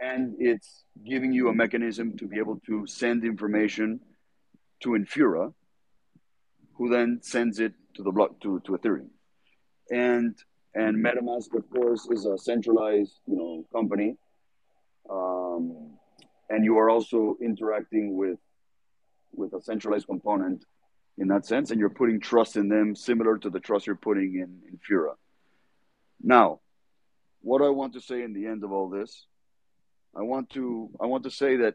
[0.00, 4.00] and it's giving you a mechanism to be able to send information
[4.80, 5.52] to Infura,
[6.74, 9.08] who then sends it to the block to, to Ethereum,
[9.90, 10.36] and
[10.74, 14.16] and MetaMask of course is a centralized you know company.
[15.10, 15.96] Um,
[16.48, 18.38] and you are also interacting with
[19.32, 20.64] with a centralized component
[21.18, 24.34] in that sense, and you're putting trust in them, similar to the trust you're putting
[24.34, 25.14] in in Fura.
[26.22, 26.60] Now,
[27.40, 29.26] what I want to say in the end of all this,
[30.14, 31.74] I want to I want to say that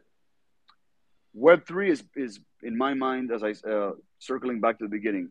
[1.34, 5.30] Web three is is in my mind, as I uh, circling back to the beginning,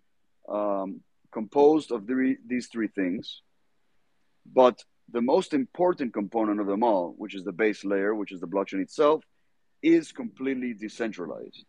[0.50, 1.02] um,
[1.32, 3.42] composed of three, these three things,
[4.46, 8.42] but the most important component of them all, which is the base layer, which is
[8.42, 9.24] the blockchain itself,
[9.82, 11.66] is completely decentralized.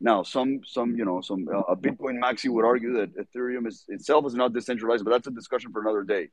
[0.00, 3.84] Now, some some you know some uh, a Bitcoin maxi would argue that Ethereum is
[3.88, 6.30] itself is not decentralized, but that's a discussion for another day.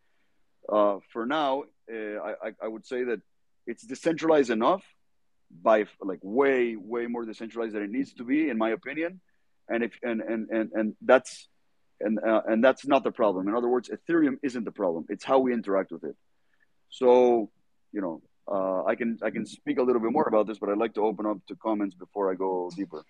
[0.67, 3.21] Uh, for now, uh, I, I would say that
[3.67, 4.84] it's decentralized enough
[5.51, 9.21] by like way way more decentralized than it needs to be, in my opinion.
[9.67, 11.47] And if and and and, and that's
[11.99, 13.47] and uh, and that's not the problem.
[13.47, 15.05] In other words, Ethereum isn't the problem.
[15.10, 16.15] It's how we interact with it.
[16.89, 17.51] So,
[17.91, 20.69] you know, uh, I can I can speak a little bit more about this, but
[20.69, 23.03] I'd like to open up to comments before I go deeper.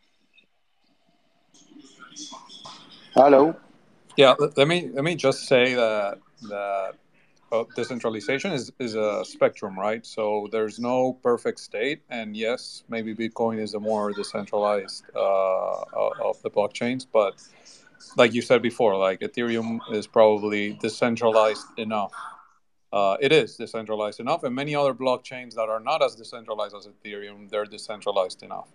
[3.16, 3.56] Hello.
[4.18, 6.96] Yeah, let me let me just say that that
[7.52, 10.06] uh, decentralization is is a spectrum, right?
[10.06, 15.82] So there's no perfect state, and yes, maybe Bitcoin is the more decentralized uh,
[16.30, 17.42] of the blockchains, but
[18.18, 22.12] like you said before, like Ethereum is probably decentralized enough
[22.92, 26.88] uh, it is decentralized enough, and many other blockchains that are not as decentralized as
[26.88, 28.68] Ethereum, they're decentralized enough.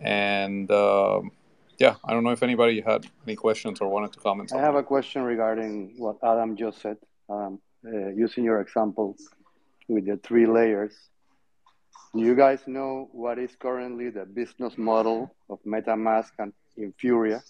[0.00, 1.32] And um,
[1.78, 4.52] yeah, I don't know if anybody had any questions or wanted to comment.
[4.52, 6.96] I have a question regarding what Adam just said.
[7.28, 9.16] Um, uh, using your example
[9.88, 10.94] with the three layers,
[12.14, 17.42] do you guys know what is currently the business model of MetaMask and Infura?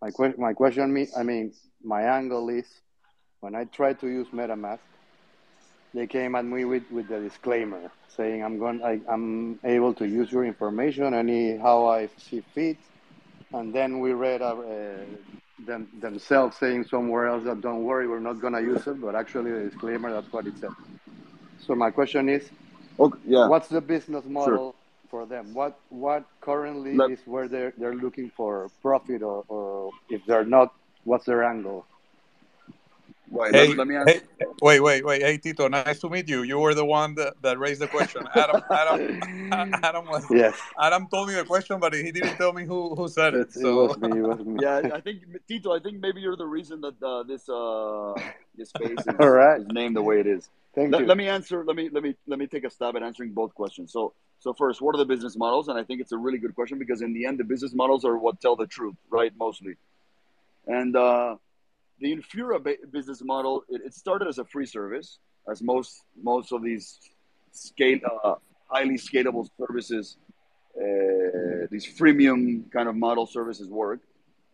[0.00, 2.66] My, que- my question, me, I mean, my angle is
[3.40, 4.78] when I try to use MetaMask,
[5.94, 10.06] they came at me with, with the disclaimer saying I'm going I, I'm able to
[10.06, 12.78] use your information anyhow I see fit
[13.52, 14.56] and then we read uh,
[15.66, 19.14] them, themselves saying somewhere else that don't worry we're not going to use it but
[19.14, 20.70] actually the disclaimer that's what it said
[21.58, 22.48] so my question is
[22.98, 23.46] okay, yeah.
[23.48, 24.74] what's the business model sure.
[25.10, 29.90] for them what what currently Let, is where they're, they're looking for profit or, or
[30.08, 30.74] if they're not
[31.04, 31.86] what's their angle
[33.30, 34.08] Wait, hey, let, let, me ask.
[34.08, 34.20] Hey,
[34.60, 35.22] wait, wait, wait.
[35.22, 36.42] Hey, Tito, nice to meet you.
[36.42, 38.26] You were the one that, that raised the question.
[38.34, 40.26] Adam, Adam, Adam was.
[40.30, 40.56] Yes.
[40.80, 43.52] Adam told me the question, but he didn't tell me who, who said it.
[43.52, 43.68] So.
[43.68, 44.18] It was me.
[44.18, 44.58] It was me.
[44.60, 45.72] Yeah, I think Tito.
[45.72, 48.14] I think maybe you're the reason that uh, this uh,
[48.56, 49.60] this space is, All right.
[49.60, 50.50] is named the way it is.
[50.74, 51.06] Thank let, you.
[51.06, 51.64] Let me answer.
[51.64, 53.92] Let me let me let me take a stab at answering both questions.
[53.92, 55.68] So so first, what are the business models?
[55.68, 58.04] And I think it's a really good question because in the end, the business models
[58.04, 59.32] are what tell the truth, right?
[59.38, 59.74] Mostly,
[60.66, 60.96] and.
[60.96, 61.36] uh
[62.00, 62.58] the Infura
[62.90, 65.18] business model it, it, started as a free service,
[65.50, 66.98] as most most of these
[67.52, 68.34] scale uh,
[68.68, 70.16] highly scalable services,
[70.76, 74.00] uh, these freemium kind of model services work.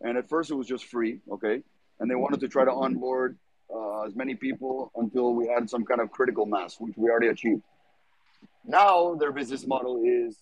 [0.01, 1.63] And at first, it was just free, okay.
[1.99, 3.37] And they wanted to try to onboard
[3.73, 7.27] uh, as many people until we had some kind of critical mass, which we already
[7.27, 7.63] achieved.
[8.65, 10.37] Now their business model is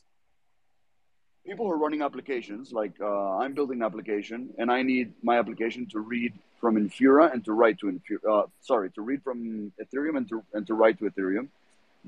[1.46, 5.38] people who are running applications, like uh, I'm building an application and I need my
[5.38, 9.72] application to read from Infura and to write to Infura, uh, sorry, to read from
[9.80, 11.50] Ethereum and to, and to write to Ethereum.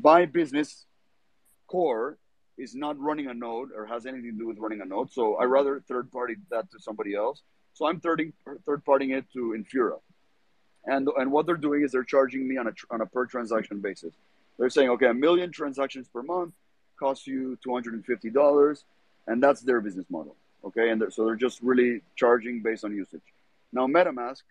[0.02, 0.86] My business
[1.68, 2.18] core
[2.58, 5.12] is not running a node or has anything to do with running a node.
[5.12, 7.44] So I rather third party that to somebody else.
[7.74, 8.34] So I'm third,
[8.66, 10.00] third partying it to Infura.
[10.86, 13.82] And, and what they're doing is they're charging me on a, on a per transaction
[13.82, 14.14] basis.
[14.58, 16.54] They're saying, okay, a million transactions per month
[16.98, 18.84] costs you $250
[19.28, 20.36] and that's their business model.
[20.66, 23.22] Okay, and they're, so they're just really charging based on usage.
[23.72, 24.42] Now MetaMask,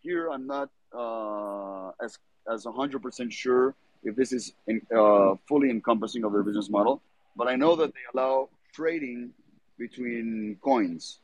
[0.00, 2.18] here I'm not uh, as
[2.50, 7.00] as 100% sure if this is in, uh, fully encompassing of their business model,
[7.36, 9.30] but I know that they allow trading
[9.78, 11.20] between coins.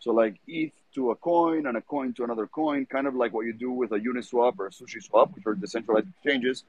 [0.00, 3.32] So like ETH to a coin and a coin to another coin, kind of like
[3.32, 6.64] what you do with a Uniswap or a SushiSwap, which are decentralized exchanges.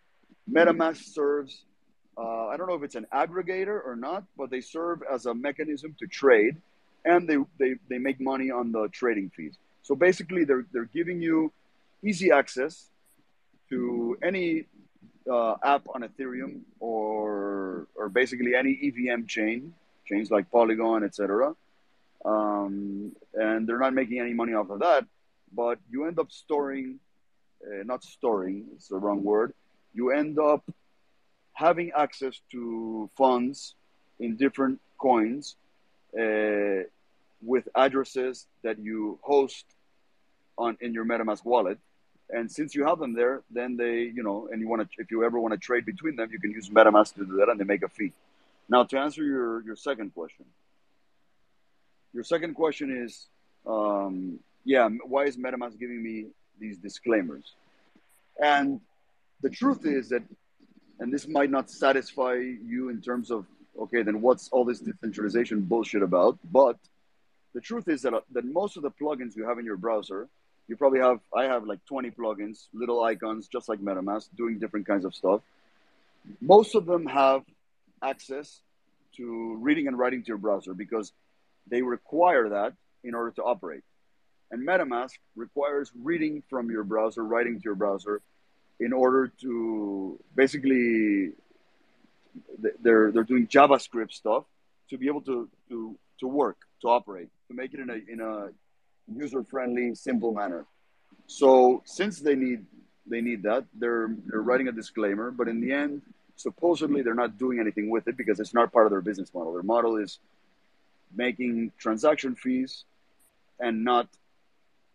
[0.52, 1.66] MetaMask serves
[2.20, 5.34] uh, I don't know if it's an aggregator or not, but they serve as a
[5.34, 6.58] mechanism to trade,
[7.06, 9.56] and they, they, they make money on the trading fees.
[9.84, 11.54] So basically, they're, they're giving you
[12.04, 12.88] easy access
[13.70, 14.66] to any
[15.32, 19.74] uh, app on Ethereum or, or basically any EVM chain,
[20.06, 21.56] chains like Polygon, etc.
[22.26, 25.06] Um, and they're not making any money off of that,
[25.54, 27.00] but you end up storing,
[27.66, 29.54] uh, not storing, it's the wrong word.
[29.94, 30.64] You end up
[31.68, 33.58] having access to funds
[34.24, 35.44] in different coins
[36.24, 36.82] uh,
[37.52, 39.66] with addresses that you host
[40.58, 41.78] on in your MetaMask wallet.
[42.38, 45.08] And since you have them there, then they, you know, and you want to, if
[45.12, 47.60] you ever want to trade between them, you can use MetaMask to do that, and
[47.60, 48.14] they make a fee.
[48.74, 50.46] Now, to answer your, your second question,
[52.14, 53.12] your second question is,
[53.76, 56.18] um, yeah, why is MetaMask giving me
[56.62, 57.46] these disclaimers?
[58.42, 58.80] And
[59.46, 60.24] the truth is that,
[61.00, 63.46] and this might not satisfy you in terms of,
[63.80, 66.38] okay, then what's all this decentralization bullshit about?
[66.52, 66.78] But
[67.54, 70.28] the truth is that, uh, that most of the plugins you have in your browser,
[70.68, 74.86] you probably have, I have like 20 plugins, little icons, just like MetaMask, doing different
[74.86, 75.42] kinds of stuff.
[76.42, 77.44] Most of them have
[78.04, 78.62] access
[79.16, 81.12] to reading and writing to your browser because
[81.68, 82.74] they require that
[83.04, 83.84] in order to operate.
[84.52, 88.22] And MetaMask requires reading from your browser, writing to your browser,
[88.80, 91.32] in order to basically
[92.82, 94.46] they're they're doing JavaScript stuff
[94.90, 98.20] to be able to to to work to operate to make it in a in
[98.22, 98.50] a
[99.16, 100.66] user friendly simple manner.
[101.28, 102.66] So since they need
[103.06, 106.02] they need that, they're they're writing a disclaimer, but in the end,
[106.36, 109.54] supposedly they're not doing anything with it because it's not part of their business model.
[109.54, 110.20] Their model is
[111.16, 112.86] making transaction fees
[113.60, 114.08] and not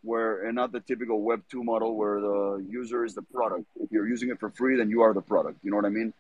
[0.05, 3.65] where not the typical web 2 model where the user is the product.
[3.81, 5.59] If you're using it for free then you are the product.
[5.63, 6.13] You know what i mean?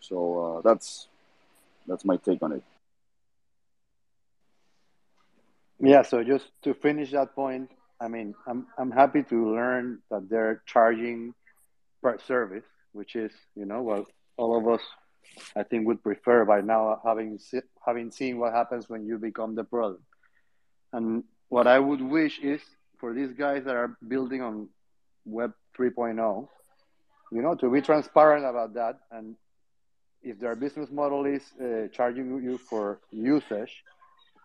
[0.00, 1.08] So uh, that's
[1.86, 2.62] that's my take on it.
[5.80, 7.70] Yeah so just to finish that point
[8.00, 11.34] i mean i'm i'm happy to learn that they're charging
[12.00, 14.06] per service which is you know what
[14.36, 14.82] all of us
[15.56, 17.38] I think would prefer by now having
[17.86, 20.02] having seen what happens when you become the product.
[20.92, 22.60] And what I would wish is
[23.02, 24.68] for these guys that are building on
[25.24, 26.46] Web 3.0,
[27.32, 29.00] you know, to be transparent about that.
[29.10, 29.34] And
[30.22, 33.82] if their business model is uh, charging you for usage,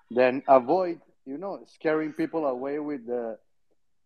[0.09, 3.37] then avoid, you know, scaring people away with the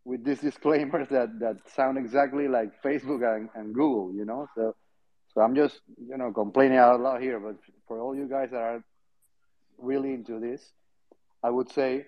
[0.03, 4.49] with these disclaimers that that sound exactly like Facebook and, and Google, you know.
[4.55, 4.75] So
[5.33, 5.79] so I'm just,
[6.09, 7.55] you know, complaining out loud here, but
[7.87, 8.83] for all you guys that are
[9.77, 10.61] really into this,
[11.41, 12.07] I would say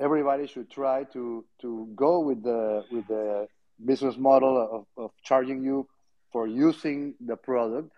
[0.00, 3.48] everybody should try to to go with the with the
[3.84, 5.86] business model of, of charging you
[6.32, 7.90] for using the product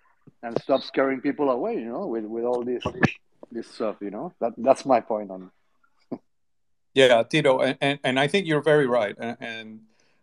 [0.43, 2.83] and stop scaring people away, you know, with, with all this
[3.51, 4.33] this stuff, you know.
[4.41, 5.51] That that's my point on
[6.95, 9.17] yeah, Tito, and, and, and I think you're very right.
[9.19, 9.81] And, and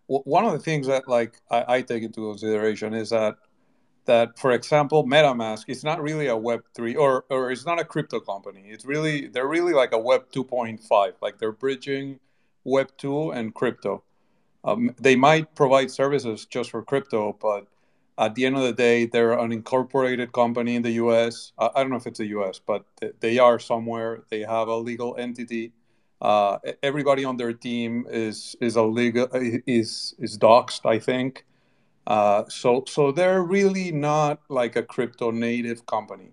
[0.07, 3.37] one of the things that like I, I take into consideration is that
[4.07, 7.85] that, for example, MetaMask is not really a Web three or or it's not a
[7.85, 8.63] crypto company.
[8.67, 11.13] It's really they're really like a Web two point five.
[11.21, 12.19] Like they're bridging
[12.63, 14.03] Web two and crypto.
[14.63, 17.67] Um, they might provide services just for crypto, but
[18.17, 21.53] at the end of the day, they're an incorporated company in the U.S.
[21.57, 22.85] I, I don't know if it's the U.S., but
[23.19, 24.23] they are somewhere.
[24.29, 25.71] They have a legal entity.
[26.19, 31.45] Uh, everybody on their team is is a legal is is doxed, I think.
[32.07, 36.31] Uh, so, so they're really not like a crypto native company.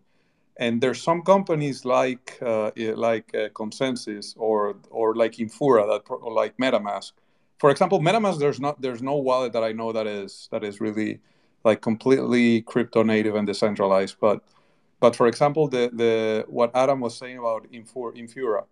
[0.56, 6.32] And there's some companies like uh, like uh, ConsenSys or or like Infura that or
[6.32, 7.12] like MetaMask.
[7.58, 10.80] For example, MetaMask there's not there's no wallet that I know that is that is
[10.80, 11.20] really
[11.64, 14.16] like completely crypto native and decentralized.
[14.20, 14.44] But
[15.00, 18.64] but for example, the the what Adam was saying about Infura,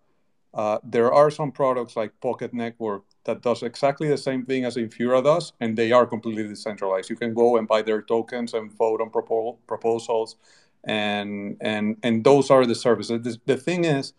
[0.53, 4.75] uh, there are some products like Pocket Network that does exactly the same thing as
[4.75, 7.09] Infura does, and they are completely decentralized.
[7.09, 10.35] You can go and buy their tokens and vote on propo- proposals,
[10.83, 13.21] and and and those are the services.
[13.23, 14.13] The, the thing is,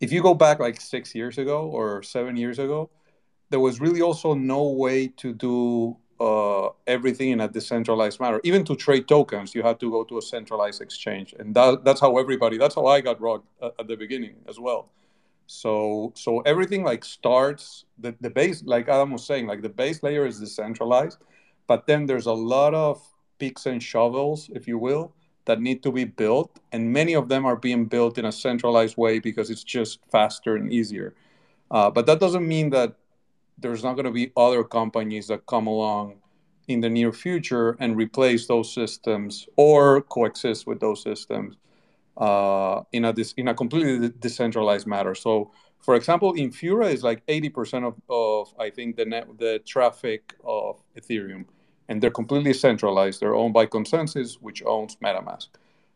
[0.00, 2.90] if you go back like six years ago or seven years ago,
[3.50, 8.40] there was really also no way to do uh, everything in a decentralized manner.
[8.44, 12.00] Even to trade tokens, you had to go to a centralized exchange, and that, that's
[12.00, 12.56] how everybody.
[12.56, 14.90] That's how I got robbed at, at the beginning as well
[15.46, 20.02] so so everything like starts the, the base, like Adam was saying, like the base
[20.02, 21.18] layer is decentralized,
[21.66, 23.00] but then there's a lot of
[23.38, 25.12] picks and shovels, if you will,
[25.44, 28.96] that need to be built, and many of them are being built in a centralized
[28.96, 31.14] way because it's just faster and easier.
[31.70, 32.94] Uh, but that doesn't mean that
[33.58, 36.16] there's not going to be other companies that come along
[36.68, 41.56] in the near future and replace those systems or coexist with those systems
[42.16, 45.14] uh, in a in a completely decentralized matter.
[45.14, 45.50] So,
[45.80, 50.82] for example, Infura is like 80% of, of I think the net the traffic of
[50.96, 51.46] Ethereum,
[51.88, 53.20] and they're completely centralized.
[53.20, 55.48] They're owned by ConsenSys, which owns MetaMask.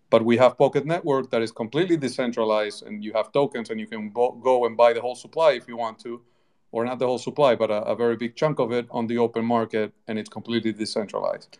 [0.08, 3.86] But we have Pocket Network that is completely decentralized, and you have tokens, and you
[3.86, 6.22] can bo- go and buy the whole supply if you want to,
[6.70, 9.18] or not the whole supply, but a, a very big chunk of it on the
[9.18, 11.58] open market, and it's completely decentralized.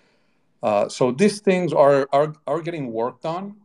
[0.62, 3.57] Uh, so these things are, are are getting worked on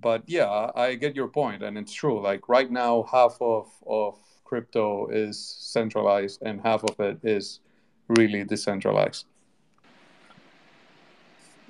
[0.00, 2.20] but yeah, I get your point, and it's true.
[2.20, 7.60] Like right now, half of of crypto is centralized, and half of it is
[8.08, 9.26] really decentralized.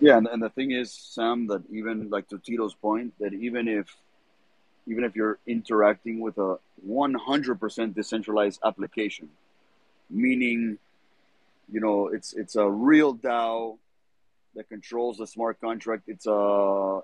[0.01, 3.67] Yeah, and, and the thing is, Sam, that even like to Tito's point, that even
[3.67, 3.97] if
[4.87, 6.57] even if you're interacting with a
[6.89, 9.29] 100% decentralized application,
[10.09, 10.79] meaning,
[11.71, 13.77] you know, it's it's a real DAO
[14.55, 16.05] that controls the smart contract.
[16.07, 17.01] It's a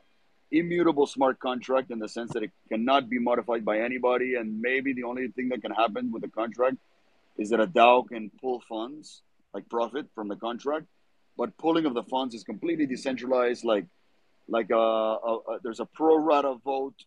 [0.50, 4.92] immutable smart contract in the sense that it cannot be modified by anybody, and maybe
[4.92, 6.76] the only thing that can happen with the contract
[7.36, 9.22] is that a DAO can pull funds
[9.52, 10.86] like profit from the contract,
[11.36, 13.64] but pulling of the funds is completely decentralized.
[13.64, 13.86] Like
[14.48, 17.04] like a, a, a there's a pro rata vote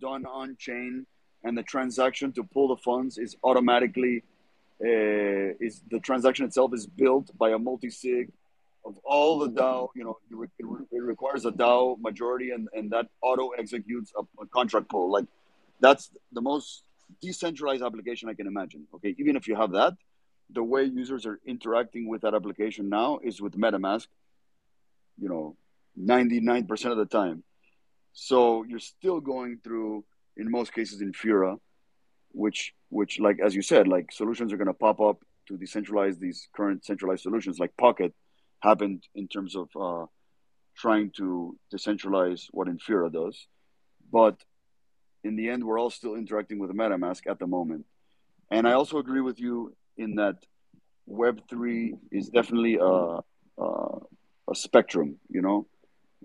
[0.00, 1.06] done on chain,
[1.44, 4.24] and the transaction to pull the funds is automatically
[4.82, 8.32] uh, is the transaction itself is built by a multi sig
[8.84, 9.88] of all the DAO.
[9.94, 10.50] You know, it,
[10.90, 15.10] it, requires a DAO majority, and and that auto executes a, a contract pull.
[15.10, 15.26] Like
[15.80, 16.82] that's the most
[17.20, 18.86] decentralized application I can imagine.
[18.94, 19.94] Okay, even if you have that,
[20.50, 24.06] the way users are interacting with that application now is with MetaMask.
[25.18, 25.56] You know,
[25.96, 27.44] ninety nine percent of the time.
[28.14, 30.04] So you're still going through,
[30.36, 31.58] in most cases, Infura,
[32.32, 35.18] which which like as you said, like solutions are going to pop up
[35.48, 38.14] to decentralize these current centralized solutions, like Pocket
[38.62, 40.06] happened in terms of uh,
[40.76, 43.46] trying to decentralize what Infura does,
[44.10, 44.36] but
[45.24, 47.86] in the end, we're all still interacting with MetaMask at the moment.
[48.50, 50.36] And I also agree with you in that
[51.08, 53.20] Web3 is definitely a,
[53.58, 53.98] a,
[54.50, 55.66] a spectrum, you know?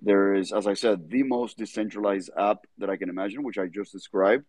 [0.01, 3.67] There is, as I said, the most decentralized app that I can imagine, which I
[3.67, 4.45] just described.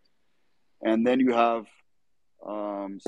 [0.81, 1.65] And then you have
[2.45, 2.99] um,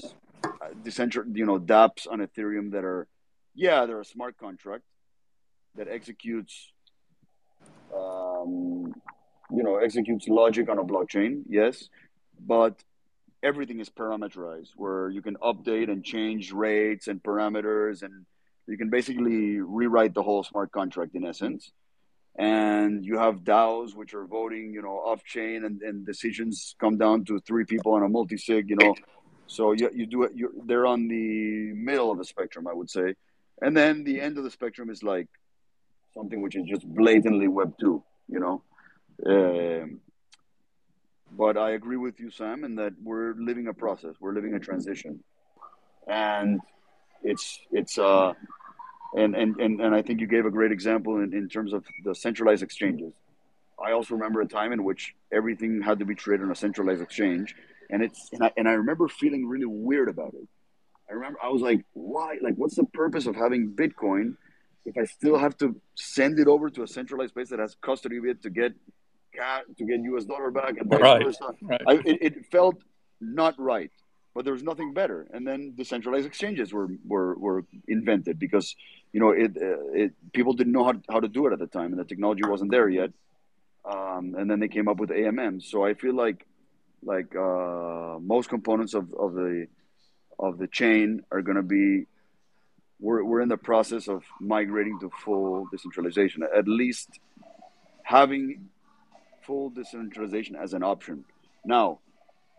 [0.83, 3.07] decentral, you know, dApps on Ethereum that are,
[3.53, 4.83] yeah, they're a smart contract
[5.75, 6.71] that executes
[7.95, 8.93] um,
[9.51, 11.89] you know executes logic on a blockchain yes
[12.39, 12.81] but
[13.43, 18.25] everything is parameterized where you can update and change rates and parameters and
[18.67, 21.71] you can basically rewrite the whole smart contract in essence
[22.37, 26.97] and you have DAOs which are voting, you know, off chain, and, and decisions come
[26.97, 28.95] down to three people on a multi sig, you know.
[29.47, 30.31] So you, you do it.
[30.33, 33.15] You they're on the middle of the spectrum, I would say,
[33.61, 35.27] and then the end of the spectrum is like
[36.13, 38.63] something which is just blatantly Web two, you know.
[39.25, 39.99] Um,
[41.31, 44.15] but I agree with you, Sam, in that we're living a process.
[44.19, 45.23] We're living a transition,
[46.07, 46.59] and
[47.23, 48.33] it's it's uh,
[49.15, 51.85] and and and, and I think you gave a great example in, in terms of
[52.03, 53.13] the centralized exchanges.
[53.83, 57.01] I also remember a time in which everything had to be traded on a centralized
[57.01, 57.55] exchange,
[57.89, 60.47] and it's and I, and I remember feeling really weird about it.
[61.11, 62.37] I remember I was like, why?
[62.41, 64.35] Like, what's the purpose of having Bitcoin
[64.85, 68.17] if I still have to send it over to a centralized place that has custody
[68.17, 68.73] of it to get
[69.33, 71.23] to get US dollar back and vice right.
[71.23, 71.53] versa.
[71.61, 71.81] Right.
[71.87, 72.75] I, it, it felt
[73.19, 73.91] not right,
[74.33, 75.27] but there was nothing better.
[75.33, 78.75] And then the decentralized exchanges were, were, were invented because,
[79.13, 81.67] you know, it, uh, it people didn't know how, how to do it at the
[81.67, 83.11] time and the technology wasn't there yet.
[83.85, 85.63] Um, and then they came up with AMM.
[85.63, 86.45] So I feel like,
[87.03, 89.67] like uh, most components of, of the
[90.41, 92.05] of the chain are going to be
[92.99, 97.19] we're, we're in the process of migrating to full decentralization at least
[98.03, 98.69] having
[99.41, 101.25] full decentralization as an option.
[101.65, 101.99] Now,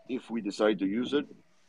[0.09, 1.25] if we decide to use it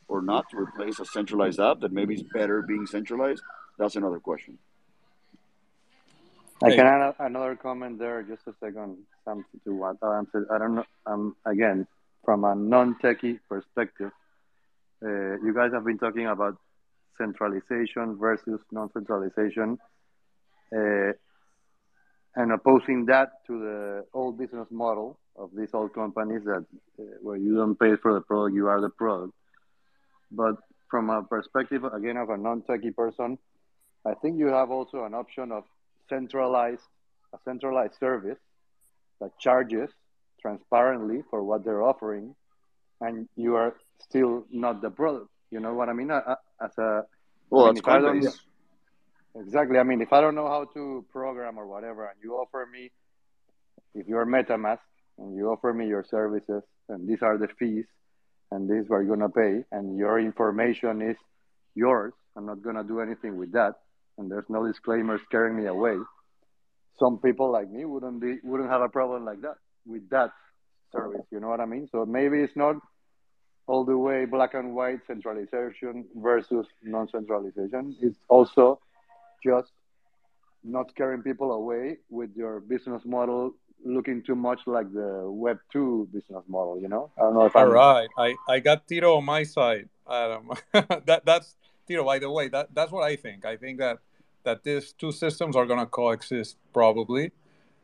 [0.08, 3.42] or not to replace a centralized app that maybe is better being centralized,
[3.78, 4.58] that's another question.
[6.62, 10.46] I can add another comment there, just a second, Sam, to what I answered.
[10.50, 10.84] I don't know.
[11.04, 11.86] Um, again,
[12.24, 14.12] from a non-techie perspective,
[15.04, 16.56] uh, you guys have been talking about
[17.18, 19.78] centralization versus non-centralization.
[20.74, 21.12] Uh,
[22.36, 26.64] and opposing that to the old business model of these old companies that
[26.98, 29.32] uh, where you don't pay for the product, you are the product.
[30.30, 30.56] But
[30.90, 33.38] from a perspective again of a non-techie person,
[34.04, 35.64] I think you have also an option of
[36.08, 36.82] centralized
[37.32, 38.38] a centralized service
[39.20, 39.90] that charges
[40.40, 42.34] transparently for what they're offering,
[43.00, 45.28] and you are still not the product.
[45.50, 46.10] You know what I mean?
[46.10, 47.02] As a
[47.50, 48.40] well, I mean, that's
[49.36, 49.78] Exactly.
[49.78, 52.90] I mean, if I don't know how to program or whatever, and you offer me,
[53.94, 54.78] if you're MetaMask
[55.18, 57.84] and you offer me your services, and these are the fees,
[58.52, 61.16] and this you're gonna pay, and your information is
[61.74, 63.74] yours, I'm not gonna do anything with that,
[64.18, 65.96] and there's no disclaimer scaring me away.
[66.98, 70.30] Some people like me wouldn't be wouldn't have a problem like that with that
[70.92, 71.26] service.
[71.32, 71.88] You know what I mean?
[71.90, 72.76] So maybe it's not
[73.66, 77.96] all the way black and white centralization versus non-centralization.
[78.00, 78.80] It's also
[79.42, 79.70] just
[80.62, 83.54] not scaring people away with your business model
[83.84, 87.10] looking too much like the web 2 business model you know?
[87.18, 88.08] I don't know if all right.
[88.16, 90.50] I i got tito on my side adam.
[91.06, 91.56] That that's
[91.86, 93.44] tito by the way that that's what i think.
[93.44, 93.98] I think that
[94.44, 97.32] that these two systems are going to coexist probably.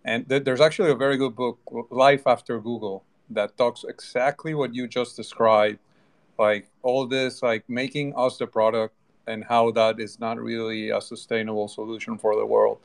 [0.05, 1.59] And th- there's actually a very good book,
[1.91, 5.79] Life After Google, that talks exactly what you just described,
[6.39, 8.95] like all this, like making us the product
[9.27, 12.79] and how that is not really a sustainable solution for the world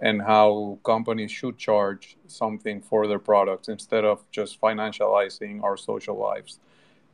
[0.00, 6.18] and how companies should charge something for their products instead of just financializing our social
[6.18, 6.58] lives.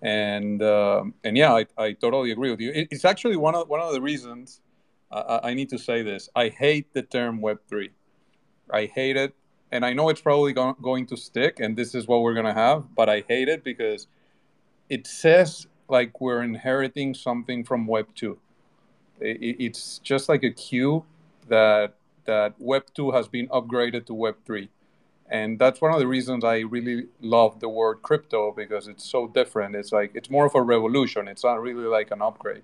[0.02, 2.72] And uh, and yeah I, I totally agree with you.
[2.72, 4.62] It, it's actually one of one of the reasons
[5.12, 6.30] I, I need to say this.
[6.34, 7.90] I hate the term web3
[8.72, 9.34] i hate it
[9.72, 12.52] and i know it's probably go- going to stick and this is what we're to
[12.52, 14.06] have but i hate it because
[14.88, 18.38] it says like we're inheriting something from web 2
[19.20, 21.04] it, it's just like a cue
[21.48, 21.94] that
[22.30, 24.68] that Web 2 has been upgraded to Web 3.
[25.30, 29.28] And that's one of the reasons I really love the word crypto because it's so
[29.28, 29.76] different.
[29.76, 31.28] It's like it's more of a revolution.
[31.28, 32.62] It's not really like an upgrade.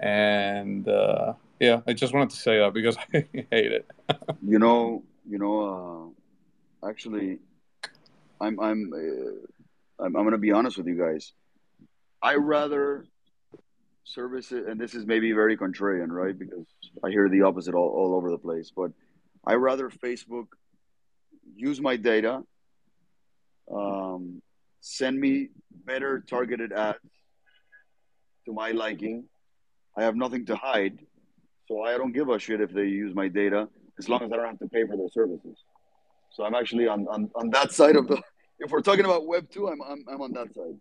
[0.00, 3.86] And uh, yeah, I just wanted to say that because I hate it.
[4.42, 6.23] you know, you know, uh,
[6.88, 7.38] actually,
[8.40, 11.32] I'm I'm uh, I'm, I'm going to be honest with you guys.
[12.22, 13.04] I rather
[14.04, 16.38] service it, and this is maybe very contrarian, right?
[16.38, 16.66] Because
[17.02, 18.70] I hear the opposite all, all over the place.
[18.74, 18.92] But
[19.46, 20.46] I rather Facebook
[21.56, 22.42] use my data,
[23.72, 24.42] um,
[24.80, 25.48] send me
[25.84, 26.98] better targeted ads
[28.46, 29.24] to my liking.
[29.96, 30.98] I have nothing to hide,
[31.68, 33.68] so I don't give a shit if they use my data
[33.98, 35.56] as long as I don't have to pay for their services.
[36.34, 38.20] So I'm actually on, on, on that side of the.
[38.60, 40.78] If we're talking about Web two, I'm, I'm I'm on that side.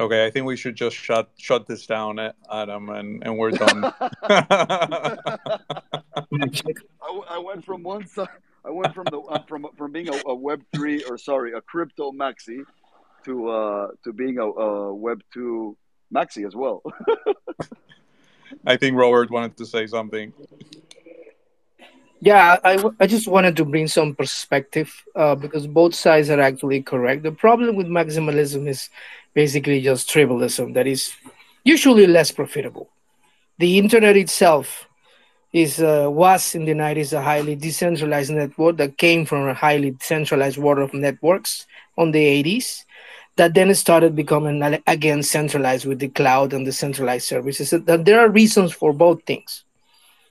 [0.00, 2.18] Okay, I think we should just shut shut this down,
[2.52, 3.84] Adam, and, and we're done.
[4.04, 4.52] I,
[7.30, 8.26] I went from one side.
[8.64, 11.60] I went from the uh, from from being a, a, Web three or sorry a
[11.60, 12.64] crypto maxi
[13.24, 15.76] to uh, to being a, a Web two
[16.12, 16.82] maxi as well.
[18.66, 20.32] I think Robert wanted to say something.
[22.24, 26.80] Yeah, I, I just wanted to bring some perspective uh, because both sides are actually
[26.80, 27.24] correct.
[27.24, 28.90] The problem with maximalism is
[29.34, 31.12] basically just tribalism that is
[31.64, 32.88] usually less profitable.
[33.58, 34.86] The internet itself
[35.52, 39.96] is uh, was in the 90s a highly decentralized network that came from a highly
[40.00, 41.66] centralized world of networks
[41.98, 42.84] on the 80s
[43.34, 47.70] that then started becoming again centralized with the cloud and the centralized services.
[47.70, 49.64] That there are reasons for both things.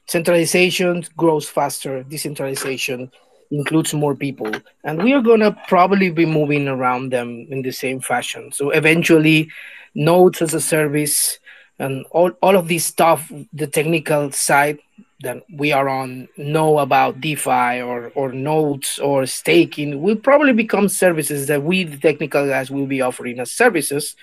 [0.08, 3.12] Centralization grows faster, decentralization
[3.52, 4.52] includes more people.
[4.84, 8.52] And we are going to probably be moving around them in the same fashion.
[8.52, 9.49] So eventually
[9.93, 11.38] nodes as a service
[11.80, 14.80] and all, all of this stuff the technical side
[15.22, 20.89] that we are on know about defi or, or nodes or staking will probably become
[20.89, 24.16] services that we the technical guys will be offering as services.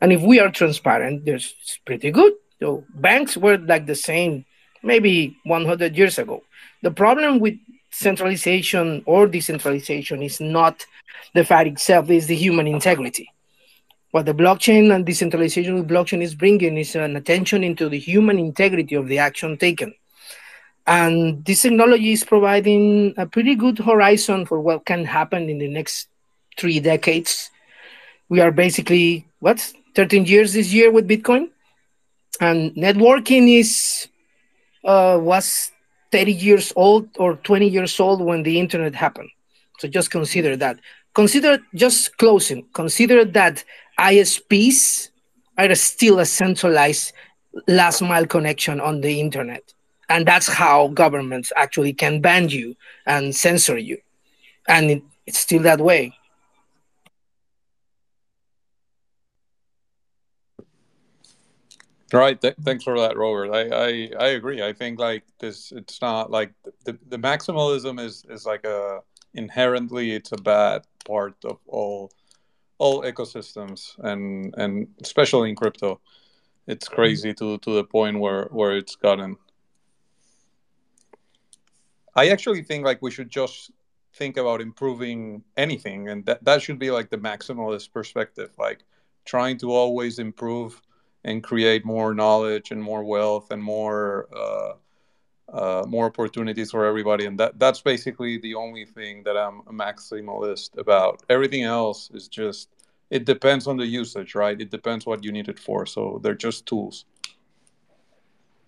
[0.00, 2.32] And if we are transparent there's pretty good.
[2.60, 4.44] So banks were like the same
[4.86, 6.42] maybe 100 years ago
[6.82, 7.56] the problem with
[7.90, 10.84] centralization or decentralization is not
[11.34, 13.30] the fact itself, it's the human integrity.
[14.10, 18.38] What the blockchain and decentralization with blockchain is bringing is an attention into the human
[18.38, 19.94] integrity of the action taken.
[20.86, 25.68] And this technology is providing a pretty good horizon for what can happen in the
[25.68, 26.08] next
[26.56, 27.50] three decades.
[28.28, 29.58] We are basically, what,
[29.94, 31.48] 13 years this year with Bitcoin?
[32.40, 34.08] And networking is
[34.86, 35.72] uh, was
[36.12, 39.28] 30 years old or 20 years old when the internet happened.
[39.78, 40.78] So just consider that.
[41.14, 42.66] Consider just closing.
[42.72, 43.64] Consider that
[43.98, 45.10] ISPs
[45.58, 47.12] are still a centralized
[47.66, 49.62] last mile connection on the internet.
[50.08, 52.76] And that's how governments actually can ban you
[53.06, 53.98] and censor you.
[54.68, 56.14] And it, it's still that way.
[62.12, 62.40] Right.
[62.40, 63.52] Th- thanks for that, Robert.
[63.52, 64.62] I, I, I agree.
[64.62, 66.52] I think like this, it's not like
[66.84, 69.00] the, the maximalism is, is like a
[69.34, 72.10] inherently it's a bad part of all
[72.78, 76.00] all ecosystems and and especially in crypto.
[76.66, 76.94] It's mm-hmm.
[76.94, 79.36] crazy to to the point where where it's gotten.
[82.14, 83.70] I actually think like we should just
[84.14, 88.78] think about improving anything and that, that should be like the maximalist perspective like
[89.26, 90.80] trying to always improve
[91.26, 94.72] and create more knowledge and more wealth and more uh,
[95.52, 97.26] uh, more opportunities for everybody.
[97.26, 101.22] And that that's basically the only thing that I'm a maximalist about.
[101.28, 102.68] Everything else is just
[103.10, 104.58] it depends on the usage, right?
[104.60, 105.84] It depends what you need it for.
[105.86, 107.04] So they're just tools.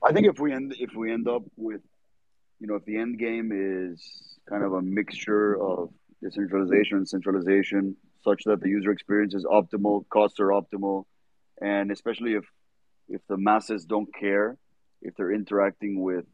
[0.06, 1.82] I think if we end if we end up with,
[2.60, 3.98] you know, if the end game is
[4.48, 5.90] kind of a mixture of
[6.22, 11.04] decentralization and centralization, such that the user experience is optimal, costs are optimal,
[11.60, 12.44] and especially if
[13.08, 14.56] if the masses don't care,
[15.00, 16.26] if they're interacting with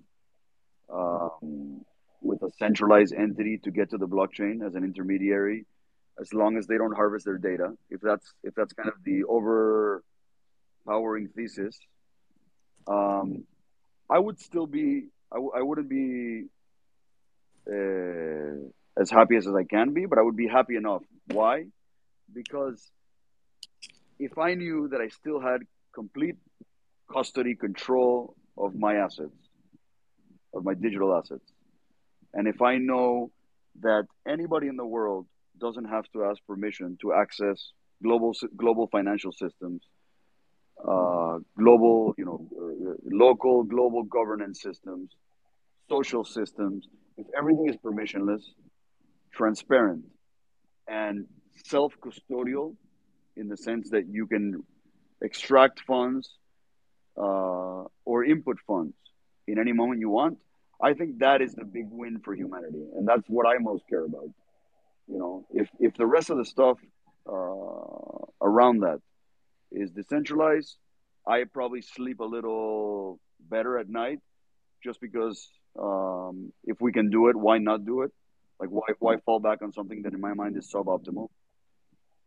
[0.93, 1.85] um,
[2.21, 5.67] with a centralized entity to get to the blockchain as an intermediary,
[6.21, 7.73] as long as they don't harvest their data.
[7.91, 10.03] If that's if that's kind of the overpowering
[11.35, 11.79] thesis,
[12.87, 13.45] um,
[14.09, 16.45] I would still be I w- I wouldn't be
[17.71, 21.03] uh, as happy as, as I can be, but I would be happy enough.
[21.29, 21.67] Why?
[22.33, 22.91] Because
[24.19, 25.61] if I knew that I still had
[25.95, 26.37] complete
[27.13, 29.37] custody control of my assets,
[30.55, 31.45] of my digital assets,
[32.33, 33.31] and if I know
[33.81, 35.27] that anybody in the world
[35.61, 39.83] doesn't have to ask permission to access global global financial systems,
[40.83, 45.11] uh, global, you know, uh, local, global governance systems,
[45.89, 46.87] social systems.
[47.17, 48.43] If everything is permissionless,
[49.33, 50.05] transparent,
[50.89, 51.27] and
[51.67, 52.75] self-custodial,
[53.37, 54.63] in the sense that you can
[55.21, 56.31] extract funds
[57.17, 58.95] uh, or input funds
[59.47, 60.39] in any moment you want,
[60.83, 64.05] I think that is the big win for humanity, and that's what I most care
[64.05, 64.29] about.
[65.09, 66.79] You know, if if the rest of the stuff
[67.29, 69.01] uh, around that
[69.71, 70.77] is decentralized,
[71.27, 74.21] I probably sleep a little better at night,
[74.83, 78.13] just because um, if we can do it, why not do it?
[78.59, 81.29] Like why why fall back on something that in my mind is suboptimal?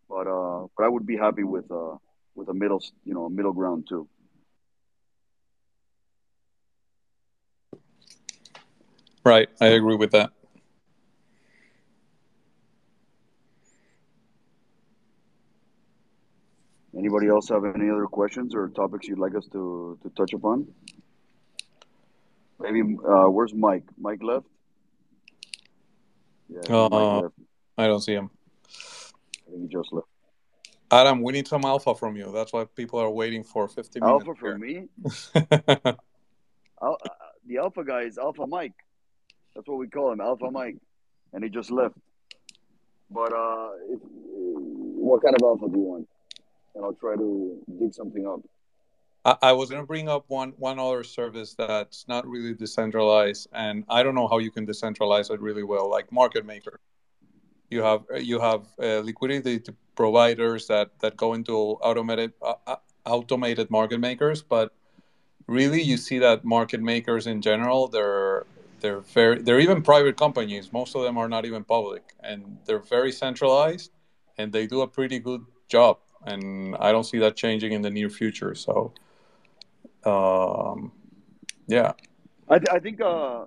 [0.10, 1.97] But uh, but I would be happy with uh
[2.36, 4.08] with a middle you know middle ground too.
[9.24, 10.32] Right, I agree with that.
[16.97, 20.68] Anybody else have any other questions or topics you'd like us to, to touch upon?
[22.60, 23.84] Maybe uh, where's Mike?
[23.99, 24.47] Mike left.
[26.49, 27.36] Yeah, uh, Mike left.
[27.78, 28.32] I don't see him.
[29.58, 30.08] I think just left.
[30.91, 32.32] Adam, we need some alpha from you.
[32.32, 34.26] That's why people are waiting for 50 minutes.
[34.28, 34.88] Alpha from me?
[36.82, 37.10] Al- uh,
[37.45, 38.74] the alpha guy is Alpha Mike.
[39.55, 40.78] That's what we call him, Alpha Mike.
[41.34, 41.95] And he just left.
[43.10, 46.08] But uh, if, what kind of alpha do you want?
[46.78, 48.41] and I'll try to dig something up.
[49.26, 53.47] I, I was going to bring up one one other service that's not really decentralized,
[53.51, 56.80] and I don't know how you can decentralize it really well, like market maker.
[57.70, 59.61] You have you have uh, liquidity
[59.95, 64.74] providers that that go into automated uh, uh, automated market makers, but
[65.47, 68.45] really you see that market makers in general they're
[68.82, 72.80] they're very they're even private companies most of them are not even public and they're
[72.80, 73.91] very centralized
[74.38, 75.97] and they do a pretty good job
[76.28, 78.55] and I don't see that changing in the near future.
[78.55, 78.93] So,
[80.03, 80.91] um,
[81.68, 81.93] yeah,
[82.49, 83.45] I, I think uh,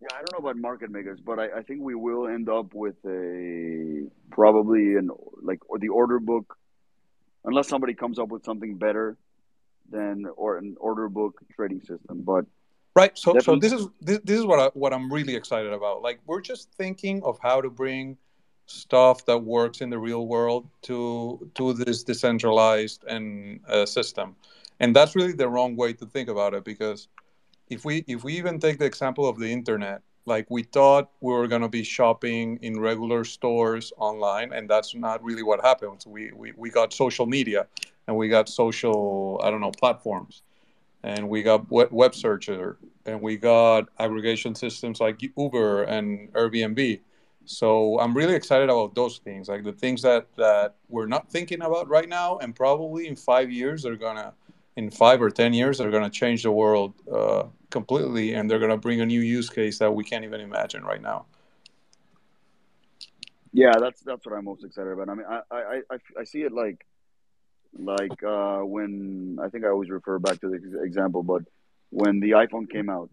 [0.00, 2.74] yeah, I don't know about market makers, but I, I think we will end up
[2.74, 5.10] with a probably an
[5.42, 6.56] like or the order book,
[7.44, 9.16] unless somebody comes up with something better
[9.90, 12.22] than or an order book trading system.
[12.22, 12.44] But
[12.94, 16.02] right, so so this is this, this is what I, what I'm really excited about.
[16.02, 18.18] Like we're just thinking of how to bring
[18.66, 24.34] stuff that works in the real world to to this decentralized and uh, system
[24.80, 27.08] and that's really the wrong way to think about it because
[27.68, 31.32] if we if we even take the example of the internet like we thought we
[31.32, 36.04] were going to be shopping in regular stores online and that's not really what happened.
[36.06, 37.66] We, we we got social media
[38.06, 40.42] and we got social i don't know platforms
[41.02, 47.00] and we got web searcher and we got aggregation systems like uber and airbnb.
[47.44, 51.62] So I'm really excited about those things, like the things that that we're not thinking
[51.62, 54.34] about right now, and probably in five years they're gonna,
[54.76, 58.76] in five or ten years they're gonna change the world uh, completely, and they're gonna
[58.76, 61.26] bring a new use case that we can't even imagine right now.
[63.52, 65.08] Yeah, that's that's what I'm most excited about.
[65.08, 66.84] I mean, I I, I, I see it like
[67.78, 71.42] like uh, when I think I always refer back to the example, but
[71.90, 73.10] when the iPhone came out,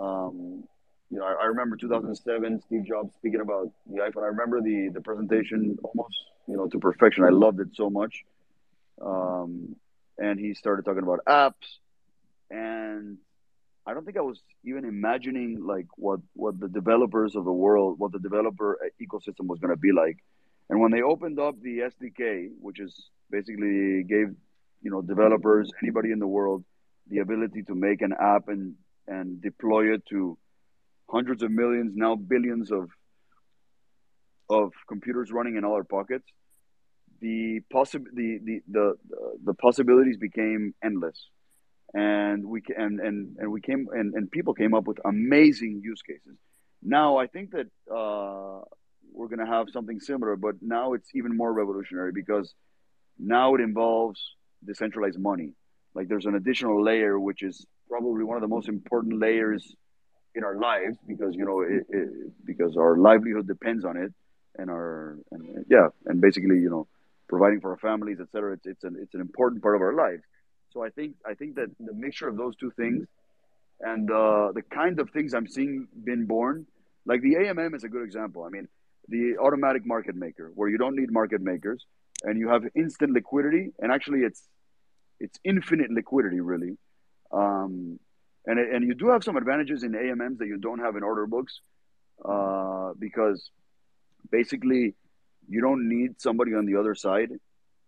[0.00, 0.64] um,
[1.10, 4.22] you know, I, I, remember 2007, Steve Jobs speaking about the iPhone.
[4.22, 6.16] I remember the the presentation almost,
[6.48, 7.24] you know, to perfection.
[7.24, 8.24] I loved it so much.
[9.00, 9.76] Um,
[10.18, 11.78] and he started talking about apps,
[12.50, 13.18] and
[13.86, 17.98] I don't think I was even imagining like what what the developers of the world,
[17.98, 20.18] what the developer ecosystem was going to be like.
[20.68, 24.34] And when they opened up the SDK, which is basically gave
[24.82, 26.64] you know developers, anybody in the world,
[27.08, 28.74] the ability to make an app and
[29.06, 30.36] and deploy it to
[31.08, 32.90] hundreds of millions, now billions of
[34.48, 36.26] of computers running in all our pockets,
[37.20, 38.96] the possi- the, the, the,
[39.44, 41.28] the possibilities became endless.
[41.94, 46.02] And we and, and, and we came and, and people came up with amazing use
[46.02, 46.36] cases.
[46.82, 48.62] Now I think that uh,
[49.12, 52.52] we're going to have something similar, but now it's even more revolutionary because
[53.18, 54.20] now it involves
[54.64, 55.54] decentralized money.
[55.96, 59.74] like there's an additional layer which is probably one of the most important layers
[60.34, 62.08] in our lives because you know it, it,
[62.44, 64.12] because our livelihood depends on it
[64.58, 66.86] and our and yeah and basically you know
[67.28, 70.22] providing for our families etc it's it's an it's an important part of our lives.
[70.72, 73.06] So i think i think that the mixture of those two things
[73.80, 76.66] and uh, the kind of things i'm seeing being born
[77.04, 78.44] like the amm is a good example.
[78.44, 78.68] I mean
[79.08, 81.84] the automatic market maker where you don't need market makers
[82.24, 84.42] and you have instant liquidity and actually it's
[85.20, 86.76] it's infinite liquidity really.
[87.32, 87.98] Um,
[88.44, 91.26] and and you do have some advantages in AMMs that you don't have in order
[91.26, 91.60] books,
[92.24, 93.50] uh, because
[94.30, 94.94] basically
[95.48, 97.30] you don't need somebody on the other side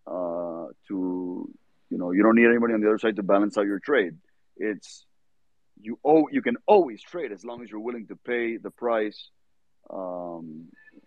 [0.07, 1.51] uh, to
[1.91, 4.17] you know you don't need anybody on the other side to balance out your trade.
[4.57, 5.05] It's
[5.81, 9.29] you oh you can always trade as long as you're willing to pay the price,
[9.91, 10.67] um,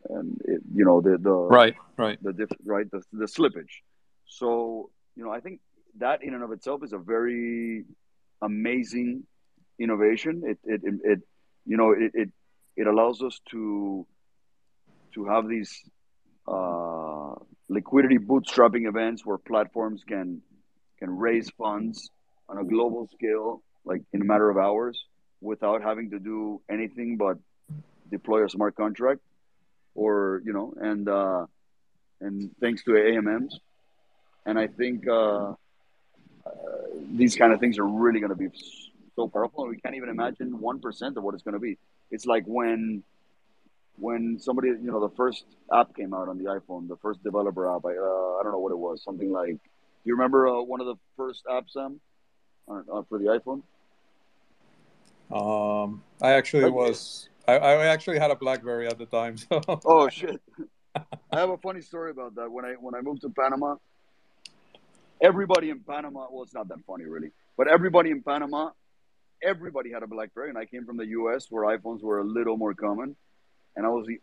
[0.09, 3.81] and it, you know the the right right the diff, right the the slippage.
[4.27, 5.59] So you know I think
[5.99, 7.85] that in and of itself is a very
[8.41, 9.23] amazing
[9.79, 10.43] innovation.
[10.45, 11.19] It it it, it
[11.65, 12.29] you know it, it
[12.75, 14.05] it allows us to
[15.13, 15.83] to have these
[16.47, 17.35] uh,
[17.69, 20.41] liquidity bootstrapping events where platforms can
[20.99, 22.11] can raise funds
[22.47, 25.03] on a global scale, like in a matter of hours,
[25.41, 27.37] without having to do anything but
[28.09, 29.21] deploy a smart contract,
[29.95, 31.45] or you know, and uh,
[32.19, 33.53] and thanks to AMMs,
[34.45, 35.55] and I think uh, uh,
[37.13, 38.49] these kind of things are really going to be
[39.15, 41.77] so powerful, we can't even imagine one percent of what it's going to be.
[42.11, 43.03] It's like when
[44.01, 47.73] when somebody, you know, the first app came out on the iPhone, the first developer
[47.73, 47.85] app.
[47.85, 49.53] I uh, I don't know what it was, something like.
[49.53, 52.01] Do you remember uh, one of the first apps, Sam,
[52.67, 53.61] uh, for the iPhone?
[55.31, 56.73] Um, I actually okay.
[56.73, 57.29] was.
[57.47, 59.35] I, I actually had a BlackBerry at the time.
[59.49, 59.61] So.
[59.85, 60.41] Oh shit!
[60.95, 62.51] I have a funny story about that.
[62.51, 63.75] When I when I moved to Panama,
[65.21, 66.25] everybody in Panama.
[66.31, 68.71] Well, it's not that funny really, but everybody in Panama
[69.43, 71.47] everybody had a BlackBerry, and I came from the U.S.
[71.49, 73.15] where iPhones were a little more common,
[73.75, 74.19] and I was the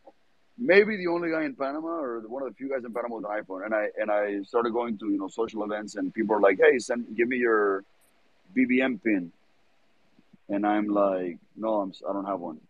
[0.58, 3.24] maybe the only guy in Panama or one of the few guys in Panama with
[3.24, 3.64] an iPhone.
[3.64, 6.58] And I and I started going to you know social events, and people are like,
[6.60, 7.84] "Hey, send give me your
[8.56, 9.32] BBM pin,"
[10.48, 12.60] and I'm like, "No, I'm I don't have one,"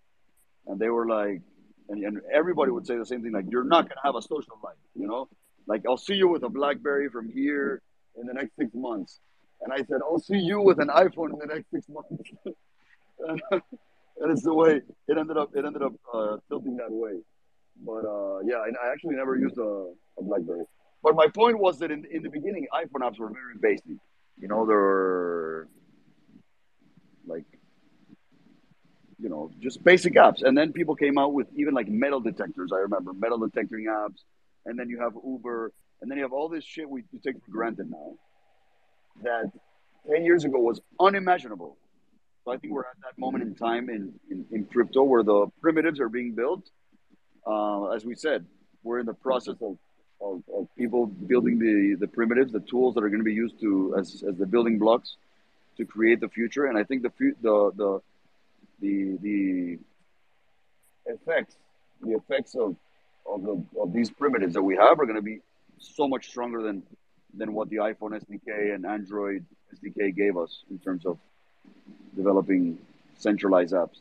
[0.66, 1.43] and they were like.
[1.91, 4.59] And, and everybody would say the same thing, like you're not gonna have a social
[4.62, 5.26] life, you know.
[5.66, 7.81] Like I'll see you with a BlackBerry from here
[8.20, 9.20] in the next six months,
[9.62, 12.31] and I said, I'll see you with an iPhone in the next six months.
[14.21, 15.51] and it's the way it ended up.
[15.55, 17.21] It ended up uh, tilting that way.
[17.85, 20.64] But uh, yeah, I, I actually never used a, a, BlackBerry.
[21.03, 23.99] But my point was that in, in the beginning, iPhone apps were very basic.
[24.37, 25.69] You know, there were
[27.27, 27.45] like,
[29.21, 30.43] you know, just basic apps.
[30.43, 32.71] And then people came out with even like metal detectors.
[32.73, 34.23] I remember metal detecting apps.
[34.66, 35.73] And then you have Uber.
[36.01, 38.14] And then you have all this shit we, we take for granted now
[39.23, 39.51] that
[40.11, 41.77] 10 years ago was unimaginable.
[42.49, 45.49] So I think we're at that moment in time in, in, in crypto where the
[45.61, 46.70] primitives are being built.
[47.46, 48.46] Uh, as we said,
[48.82, 49.76] we're in the process of,
[50.22, 53.61] of, of, people building the, the primitives, the tools that are going to be used
[53.61, 55.16] to as, as the building blocks
[55.76, 56.64] to create the future.
[56.64, 58.01] And I think the the the
[58.80, 59.78] the, the
[61.05, 61.55] effects
[62.01, 62.76] the effects of
[63.30, 65.40] of, the, of these primitives that we have are going to be
[65.76, 66.82] so much stronger than
[67.34, 69.44] than what the iPhone SDK and Android
[69.74, 71.18] SDK gave us in terms of
[72.19, 72.77] developing
[73.16, 74.01] centralized apps.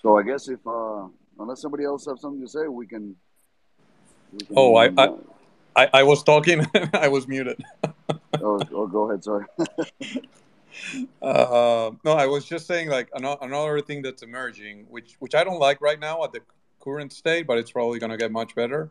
[0.00, 1.06] So I guess if uh,
[1.38, 3.14] unless somebody else has something to say, we can.
[4.32, 5.08] We can oh, I, I,
[5.76, 6.66] I, I was talking.
[6.92, 7.62] I was muted.
[8.42, 9.22] oh, oh, go ahead.
[9.22, 9.44] Sorry.
[11.20, 15.58] uh, no, I was just saying like another thing that's emerging, which which I don't
[15.58, 16.40] like right now at the
[16.80, 18.90] current state, but it's probably going to get much better.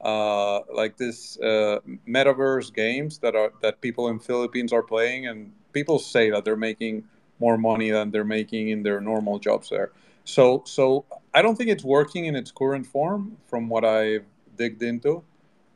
[0.00, 5.52] Uh, like this uh, metaverse games that are that people in Philippines are playing, and
[5.72, 7.04] people say that they're making
[7.40, 9.90] more money than they're making in their normal jobs there.
[10.24, 14.26] So, so I don't think it's working in its current form, from what I've
[14.56, 15.22] digged into.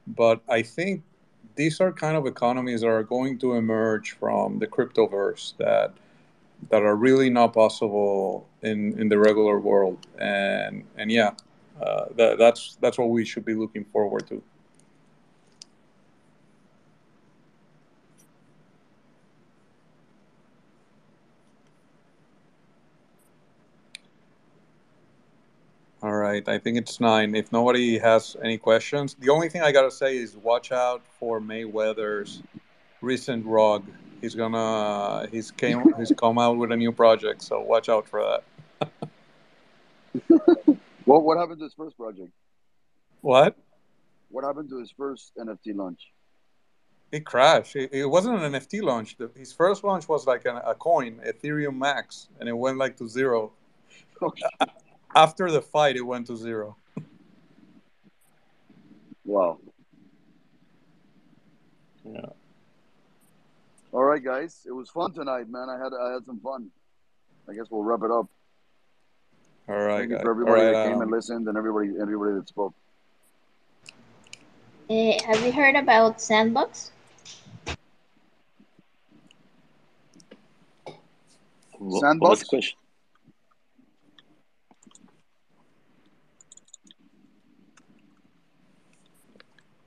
[0.06, 1.02] But I think
[1.56, 5.92] these are kind of economies that are going to emerge from the cryptoverse that
[6.70, 10.06] that are really not possible in in the regular world.
[10.18, 11.32] And and yeah
[11.80, 14.42] uh, that, that's that's what we should be looking forward to
[26.02, 27.34] All right, I think it's nine.
[27.34, 31.40] If nobody has any questions, the only thing I gotta say is watch out for
[31.40, 32.42] Mayweather's
[33.00, 33.84] recent rug
[34.22, 37.42] he's gonna he's came he's come out with a new project.
[37.42, 38.42] So watch out for that.
[41.04, 42.30] What what happened to his first project?
[43.22, 43.56] What?
[44.30, 46.12] What happened to his first NFT launch?
[47.10, 47.74] It crashed.
[47.74, 49.16] It, it wasn't an NFT launch.
[49.16, 52.96] The, his first launch was like an, a coin, Ethereum Max, and it went like
[52.98, 53.50] to zero.
[55.14, 56.76] After the fight, it went to zero.
[59.24, 59.58] Wow.
[62.04, 62.20] Yeah.
[63.92, 64.66] All right, guys.
[64.66, 65.68] It was fun tonight, man.
[65.68, 66.70] I had I had some fun.
[67.48, 68.26] I guess we'll wrap it up.
[69.68, 72.34] All right, Thank you for everybody right, that came um, and listened, and everybody everybody
[72.34, 72.74] that spoke.
[74.90, 76.90] Uh, have you heard about Sandbox?
[80.84, 80.96] What,
[81.78, 82.40] what was Sandbox?
[82.40, 82.78] the question?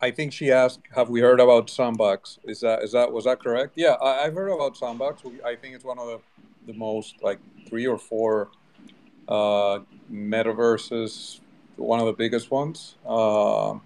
[0.06, 3.40] I think she asked, "Have we heard about Sandbox?" Is that is that was that
[3.40, 3.74] correct?
[3.76, 5.24] Yeah, I, I've heard about Sandbox.
[5.44, 6.20] I think it's one of the,
[6.68, 8.50] the most like three or four
[9.28, 9.80] uh,
[10.12, 11.40] metaverses,
[11.78, 12.96] one of the biggest ones.
[13.08, 13.82] Um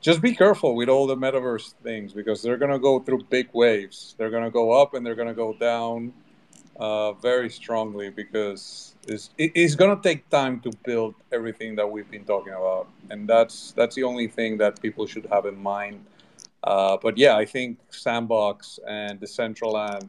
[0.00, 4.14] just be careful with all the metaverse things because they're gonna go through big waves.
[4.16, 6.14] They're gonna go up and they're gonna go down
[6.76, 12.24] uh, very strongly because it's, it's gonna take time to build everything that we've been
[12.24, 16.04] talking about, and that's that's the only thing that people should have in mind.
[16.62, 20.08] Uh, but yeah, I think Sandbox and Decentraland,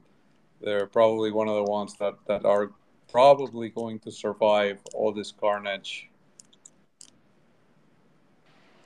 [0.61, 2.71] they're probably one of the ones that, that are
[3.09, 6.09] probably going to survive all this carnage.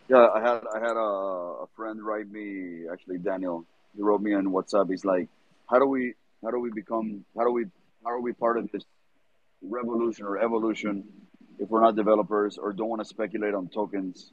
[0.07, 3.65] Yeah, I had I had a, a friend write me actually Daniel.
[3.95, 4.89] He wrote me on WhatsApp.
[4.89, 5.27] He's like,
[5.67, 7.65] "How do we how do we become how do we
[8.03, 8.83] how are we part of this
[9.61, 11.03] revolution or evolution
[11.59, 14.31] if we're not developers or don't want to speculate on tokens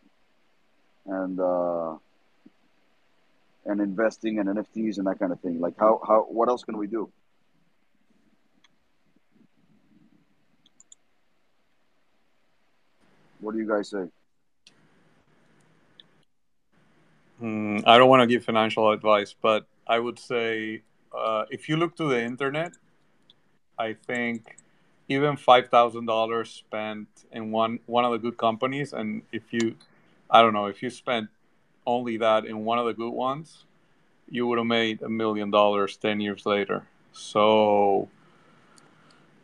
[1.07, 1.97] and uh,
[3.65, 5.61] and investing and NFTs and that kind of thing?
[5.61, 7.11] Like, how how what else can we do?"
[13.41, 14.05] What do you guys say?
[17.41, 21.77] Hmm, I don't want to give financial advice, but I would say uh, if you
[21.77, 22.73] look to the internet,
[23.77, 24.59] I think
[25.09, 29.77] even five thousand dollars spent in one one of the good companies, and if you,
[30.31, 31.29] I don't know, if you spent
[31.87, 33.65] only that in one of the good ones,
[34.29, 36.87] you would have made a million dollars ten years later.
[37.13, 38.09] So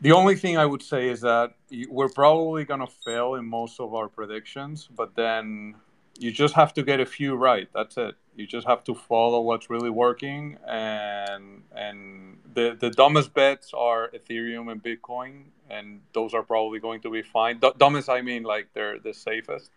[0.01, 1.55] the only thing I would say is that
[1.89, 5.75] we're probably gonna fail in most of our predictions, but then
[6.19, 7.69] you just have to get a few right.
[7.75, 8.15] That's it.
[8.37, 14.11] You just have to follow what's really working, and and the the dumbest bets are
[14.11, 17.59] Ethereum and Bitcoin, and those are probably going to be fine.
[17.59, 19.71] D- dumbest, I mean, like they're the safest.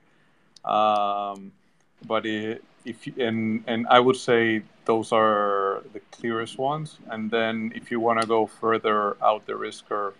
[0.65, 1.51] Um,
[2.07, 6.99] but it, if you- and and I would say those are the clearest ones.
[7.09, 10.15] And then if you want to go further out the risk curve,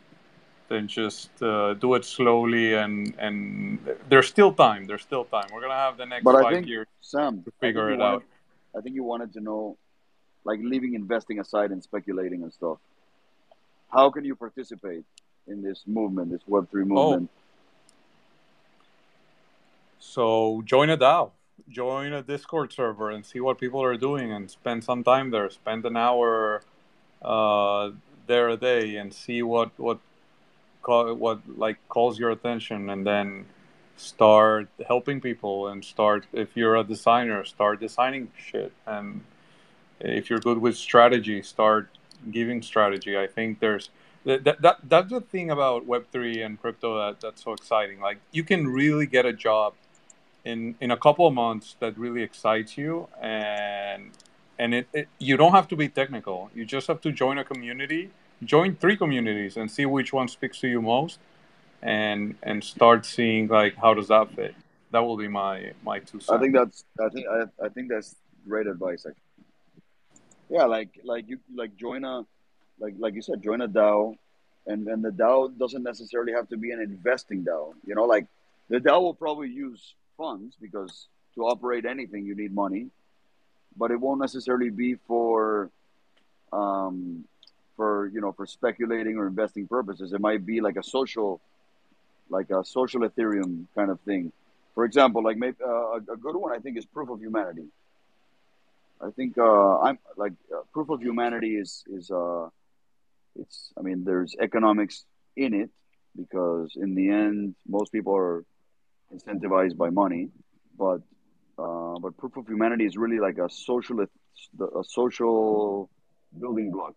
[0.72, 2.74] then just uh, do it slowly.
[2.84, 3.38] And and
[4.10, 4.82] there's still time.
[4.88, 5.48] There's still time.
[5.54, 8.24] We're gonna have the next But five think years Sam, to figure it wanted, out.
[8.78, 9.78] I think you wanted to know,
[10.50, 12.78] like leaving investing aside and speculating and stuff.
[13.96, 15.04] How can you participate
[15.48, 17.30] in this movement, this Web three Oh, movement?
[17.34, 17.38] Oh.
[20.00, 21.32] so join a DAO,
[21.70, 25.50] join a Discord server, and see what people are doing, and spend some time there.
[25.50, 26.62] Spend an hour
[27.22, 27.92] uh,
[28.28, 30.00] there a day, and see what what
[30.82, 33.46] call, what like calls your attention, and then
[33.98, 35.68] start helping people.
[35.68, 38.72] And start if you're a designer, start designing shit.
[38.86, 39.22] And
[40.00, 41.90] if you're good with strategy, start
[42.30, 43.18] giving strategy.
[43.18, 43.90] I think there's
[44.26, 48.00] that, that, that that's the thing about Web three and crypto that, that's so exciting.
[48.00, 49.74] Like you can really get a job
[50.44, 54.12] in in a couple of months that really excites you and
[54.58, 57.44] and it, it you don't have to be technical you just have to join a
[57.44, 58.10] community
[58.44, 61.20] join three communities and see which one speaks to you most
[61.82, 64.56] and and start seeing like how does that fit
[64.92, 67.90] that will be my my two cents I think that's I think I, I think
[67.90, 68.16] that's
[68.48, 69.06] great advice.
[69.06, 69.22] Actually.
[70.50, 72.26] Yeah, like like you like join a
[72.80, 74.16] like like you said, join a DAO,
[74.68, 77.74] and and the DAO doesn't necessarily have to be an investing DAO.
[77.86, 78.28] You know, like
[78.70, 82.88] the DAO will probably use funds because to operate anything you need money,
[83.78, 85.70] but it won't necessarily be for
[86.52, 87.24] um
[87.82, 90.14] for you know for speculating or investing purposes.
[90.14, 91.42] It might be like a social
[92.30, 94.32] like a social Ethereum kind of thing.
[94.76, 97.68] For example, like maybe uh, a good one I think is Proof of Humanity.
[99.08, 102.50] I think uh, I'm like uh, Proof of Humanity is is uh
[103.42, 104.96] it's I mean there's economics
[105.36, 105.72] in it
[106.22, 108.46] because in the end most people are
[109.16, 110.24] incentivized by money,
[110.78, 111.02] but
[111.64, 113.98] uh, but Proof of Humanity is really like a social
[114.82, 115.90] a social
[116.42, 116.94] building block.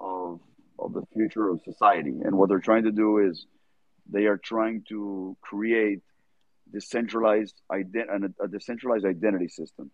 [0.00, 0.40] Of
[0.78, 2.10] of the future of society.
[2.24, 3.46] And what they're trying to do is
[4.10, 6.00] they are trying to create
[6.72, 9.90] decentralized ident- a decentralized identity system.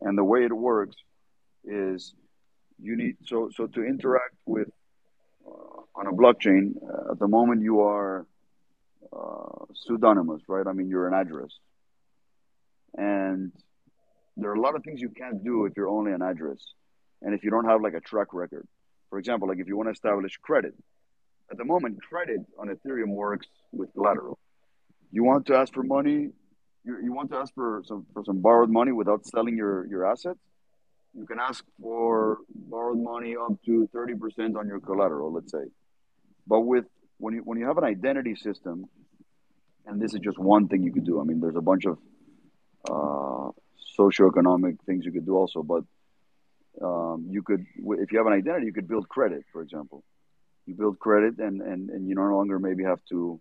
[0.00, 0.96] And the way it works
[1.64, 2.14] is
[2.80, 4.68] you need so so to interact with
[5.46, 8.26] uh, on a blockchain uh, at the moment you are
[9.12, 10.66] uh, pseudonymous, right?
[10.66, 11.50] I mean, you're an address,
[12.96, 13.52] and
[14.36, 16.58] there are a lot of things you can't do if you're only an address,
[17.22, 18.66] and if you don't have like a track record.
[19.10, 20.74] For example, like if you want to establish credit,
[21.50, 24.38] at the moment, credit on Ethereum works with collateral.
[25.10, 26.30] You want to ask for money,
[26.84, 30.06] you, you want to ask for some for some borrowed money without selling your your
[30.06, 30.38] assets.
[31.12, 35.64] You can ask for borrowed money up to thirty percent on your collateral, let's say.
[36.46, 36.84] But with
[37.18, 38.86] when you when you have an identity system,
[39.86, 41.20] and this is just one thing you could do.
[41.20, 41.98] I mean, there's a bunch of
[42.88, 43.50] uh,
[43.98, 45.82] socioeconomic things you could do also, but
[46.82, 50.04] um, you could if you have an identity, you could build credit, for example.
[50.66, 53.40] You build credit, and and and you no longer maybe have to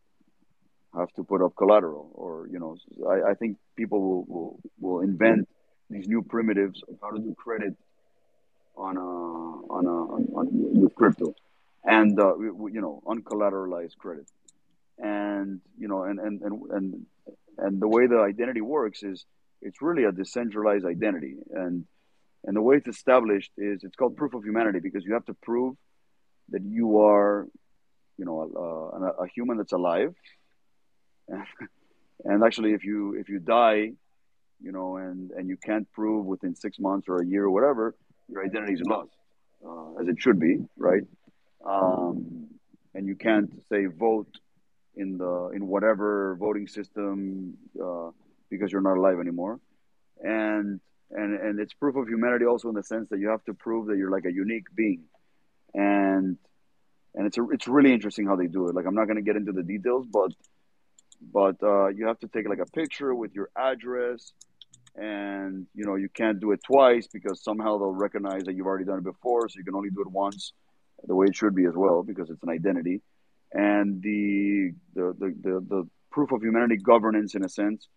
[0.96, 2.78] have to put up collateral, or you know,
[3.08, 5.48] I, I think people will, will will invent
[5.90, 7.76] these new primitives of how to do credit
[8.76, 10.48] on a on a on, on
[10.82, 11.36] with crypto
[11.84, 14.28] and uh, you know uncollateralized credit
[14.98, 17.06] and you know and and and and
[17.58, 19.26] and the way the identity works is
[19.62, 21.86] it's really a decentralized identity and
[22.46, 25.34] and the way it's established is it's called proof of humanity because you have to
[25.34, 25.76] prove
[26.50, 27.48] that you are
[28.18, 30.14] you know a, a, a human that's alive.
[32.26, 33.94] And actually if you if you die
[34.62, 37.96] you know and and you can't prove within six months or a year or whatever
[38.28, 39.12] your identity is lost
[39.66, 41.04] uh, as it should be right?
[41.66, 42.48] Um,
[42.94, 44.34] and you can't say vote
[44.96, 48.10] in the in whatever voting system uh,
[48.50, 49.60] because you're not alive anymore,
[50.22, 50.80] and
[51.12, 53.88] and and it's proof of humanity also in the sense that you have to prove
[53.88, 55.03] that you're like a unique being,
[55.74, 56.38] and
[57.16, 58.76] and it's a, it's really interesting how they do it.
[58.76, 60.32] Like I'm not going to get into the details, but
[61.34, 64.34] but uh, you have to take like a picture with your address.
[64.95, 68.86] And you know you can't do it twice because somehow they'll recognize that you've already
[68.86, 69.47] done it before.
[69.47, 70.51] So you can only do it once
[71.03, 73.01] the way it should be as well because it's an identity.
[73.53, 77.88] And the the the, the, the proof of humanity governance in a sense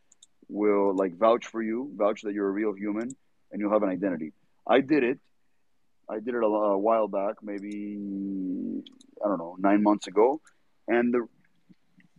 [0.53, 3.09] will like vouch for you vouch that you're a real human
[3.51, 4.33] and you'll have an identity.
[4.67, 5.19] I did it.
[6.09, 8.83] I did it a, a while back maybe
[9.25, 10.41] i don't know nine months ago.
[10.89, 11.27] And the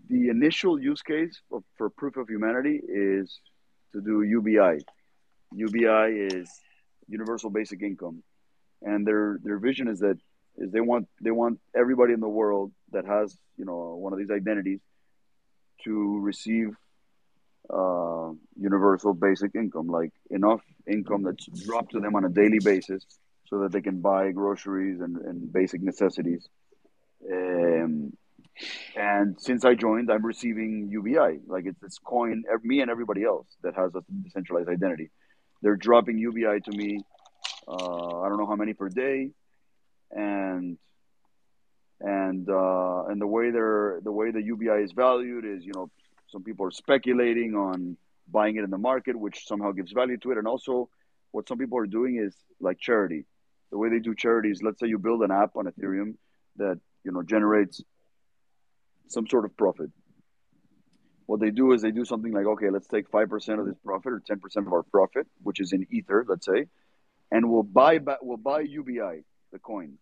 [0.10, 3.40] the initial use case for, for proof of humanity is
[3.94, 4.58] to do ubi
[5.56, 6.50] ubi is
[7.08, 8.24] universal basic income.
[8.82, 10.18] And their their vision is that
[10.58, 14.20] is they want they want everybody in the world that has you know one of
[14.20, 14.82] these identities
[15.84, 16.76] to receive
[17.70, 23.06] uh, universal basic income, like enough income that's dropped to them on a daily basis,
[23.48, 26.48] so that they can buy groceries and, and basic necessities.
[27.32, 28.14] Um,
[28.96, 32.44] and since I joined, I'm receiving UBI, like it's this coin.
[32.64, 35.10] Me and everybody else that has a decentralized identity,
[35.62, 37.00] they're dropping UBI to me.
[37.68, 39.32] Uh, I don't know how many per day
[40.14, 40.78] and
[42.00, 45.90] and uh, and the way they're the way the UBI is valued is you know
[46.34, 47.96] some people are speculating on
[48.28, 50.90] buying it in the market, which somehow gives value to it, and also
[51.32, 53.26] what some people are doing is like charity.
[53.72, 56.16] The way they do charity is, let's say you build an app on Ethereum
[56.58, 57.82] that you know generates
[59.08, 59.92] some sort of profit.
[61.28, 63.78] What they do is they do something like, okay, let's take five percent of this
[63.86, 66.66] profit or ten percent of our profit, which is in Ether, let's say,
[67.32, 69.94] and we'll buy we'll buy UBI, the coin,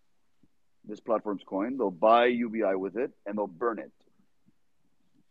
[0.85, 1.77] this platform's coin.
[1.77, 3.91] They'll buy UBI with it and they'll burn it.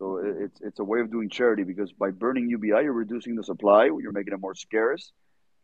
[0.01, 3.45] So it's it's a way of doing charity because by burning UBI, you're reducing the
[3.45, 5.13] supply, you're making it more scarce,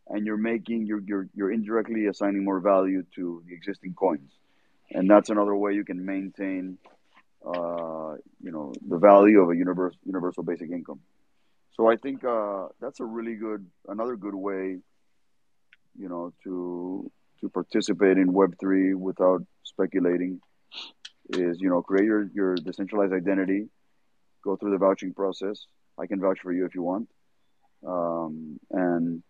[0.08, 4.30] and you're making you're you're, you're indirectly assigning more value to the existing coins,
[4.90, 6.76] and that's another way you can maintain,
[7.46, 11.00] uh, you know, the value of a universal universal basic income.
[11.72, 14.76] So I think uh, that's a really good another good way,
[15.98, 17.10] you know, to
[17.40, 20.40] to participate in Web3 without speculating
[21.30, 23.68] is, you know, create your, your decentralized identity,
[24.47, 25.66] go through the vouching process.
[25.98, 27.09] I can vouch for you if you want.
[27.94, 29.23] Um, and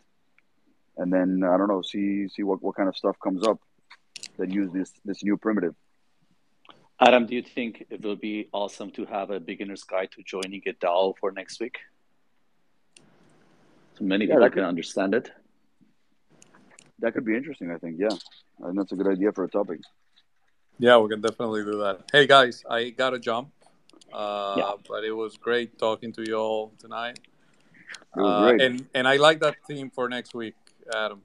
[0.98, 3.58] and then I don't know, see see what, what kind of stuff comes up
[4.38, 5.74] that use this this new primitive.
[6.98, 10.62] Adam, do you think it will be awesome to have a beginner's guide to joining
[10.66, 11.76] a DAO for next week?
[13.98, 15.30] So many people yeah, can understand it
[17.00, 17.70] that could be interesting.
[17.70, 17.96] I think.
[17.98, 18.08] Yeah,
[18.62, 19.80] I think that's a good idea for a topic.
[20.78, 22.00] Yeah, we can definitely do that.
[22.12, 23.50] Hey guys, I gotta jump.
[24.12, 24.72] Uh, yeah.
[24.88, 27.18] But it was great talking to you all tonight.
[28.16, 28.52] Uh.
[28.60, 30.54] And and I like that theme for next week,
[30.94, 31.22] Adam.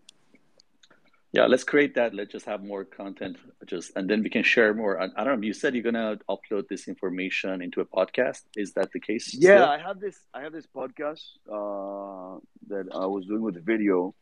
[1.33, 2.13] Yeah, let's create that.
[2.13, 4.99] Let's just have more content, just and then we can share more.
[5.01, 5.47] I, I don't know.
[5.47, 8.41] You said you're gonna upload this information into a podcast.
[8.57, 9.33] Is that the case?
[9.33, 9.65] Yeah, still?
[9.65, 10.17] I have this.
[10.33, 12.37] I have this podcast uh,
[12.67, 14.13] that I was doing with video,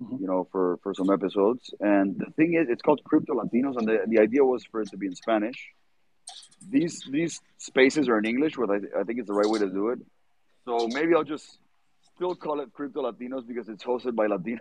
[0.00, 0.20] Mhm.
[0.20, 1.74] you know, for for some episodes.
[1.80, 4.88] And the thing is, it's called Crypto Latinos, and the the idea was for it
[4.90, 5.58] to be in Spanish.
[6.68, 9.68] These these spaces are in English, but I, I think it's the right way to
[9.68, 9.98] do it.
[10.64, 11.58] So maybe I'll just
[12.14, 14.58] still call it Crypto Latinos because it's hosted by Latinos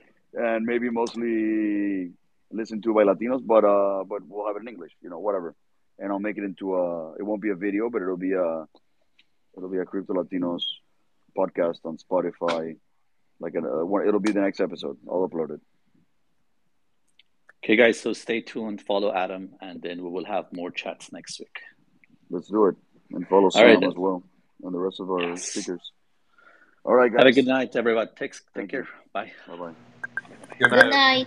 [0.34, 2.12] and maybe mostly
[2.50, 5.54] listened to by Latinos, but uh, but we'll have it in English, you know, whatever.
[5.98, 7.14] And I'll make it into a.
[7.14, 8.66] It won't be a video, but it'll be a.
[9.56, 10.62] It'll be a Crypto Latinos
[11.36, 12.76] podcast on Spotify.
[13.40, 14.98] Like a, uh, it'll be the next episode.
[15.08, 15.60] I'll upload it.
[17.66, 17.98] Okay, guys.
[17.98, 18.80] So stay tuned.
[18.80, 21.58] Follow Adam, and then we will have more chats next week.
[22.30, 22.76] Let's do it
[23.10, 23.90] and follow All right, Sam then.
[23.90, 24.22] as well
[24.62, 25.48] and the rest of our Yes.
[25.50, 25.90] speakers.
[26.84, 27.18] All right, guys.
[27.18, 28.06] Have a good night, everyone.
[28.16, 28.84] Take, take Thank you.
[28.84, 28.88] care.
[29.12, 29.32] Bye.
[29.48, 29.72] Bye bye.
[30.60, 30.90] Good Good night.
[30.90, 31.26] night.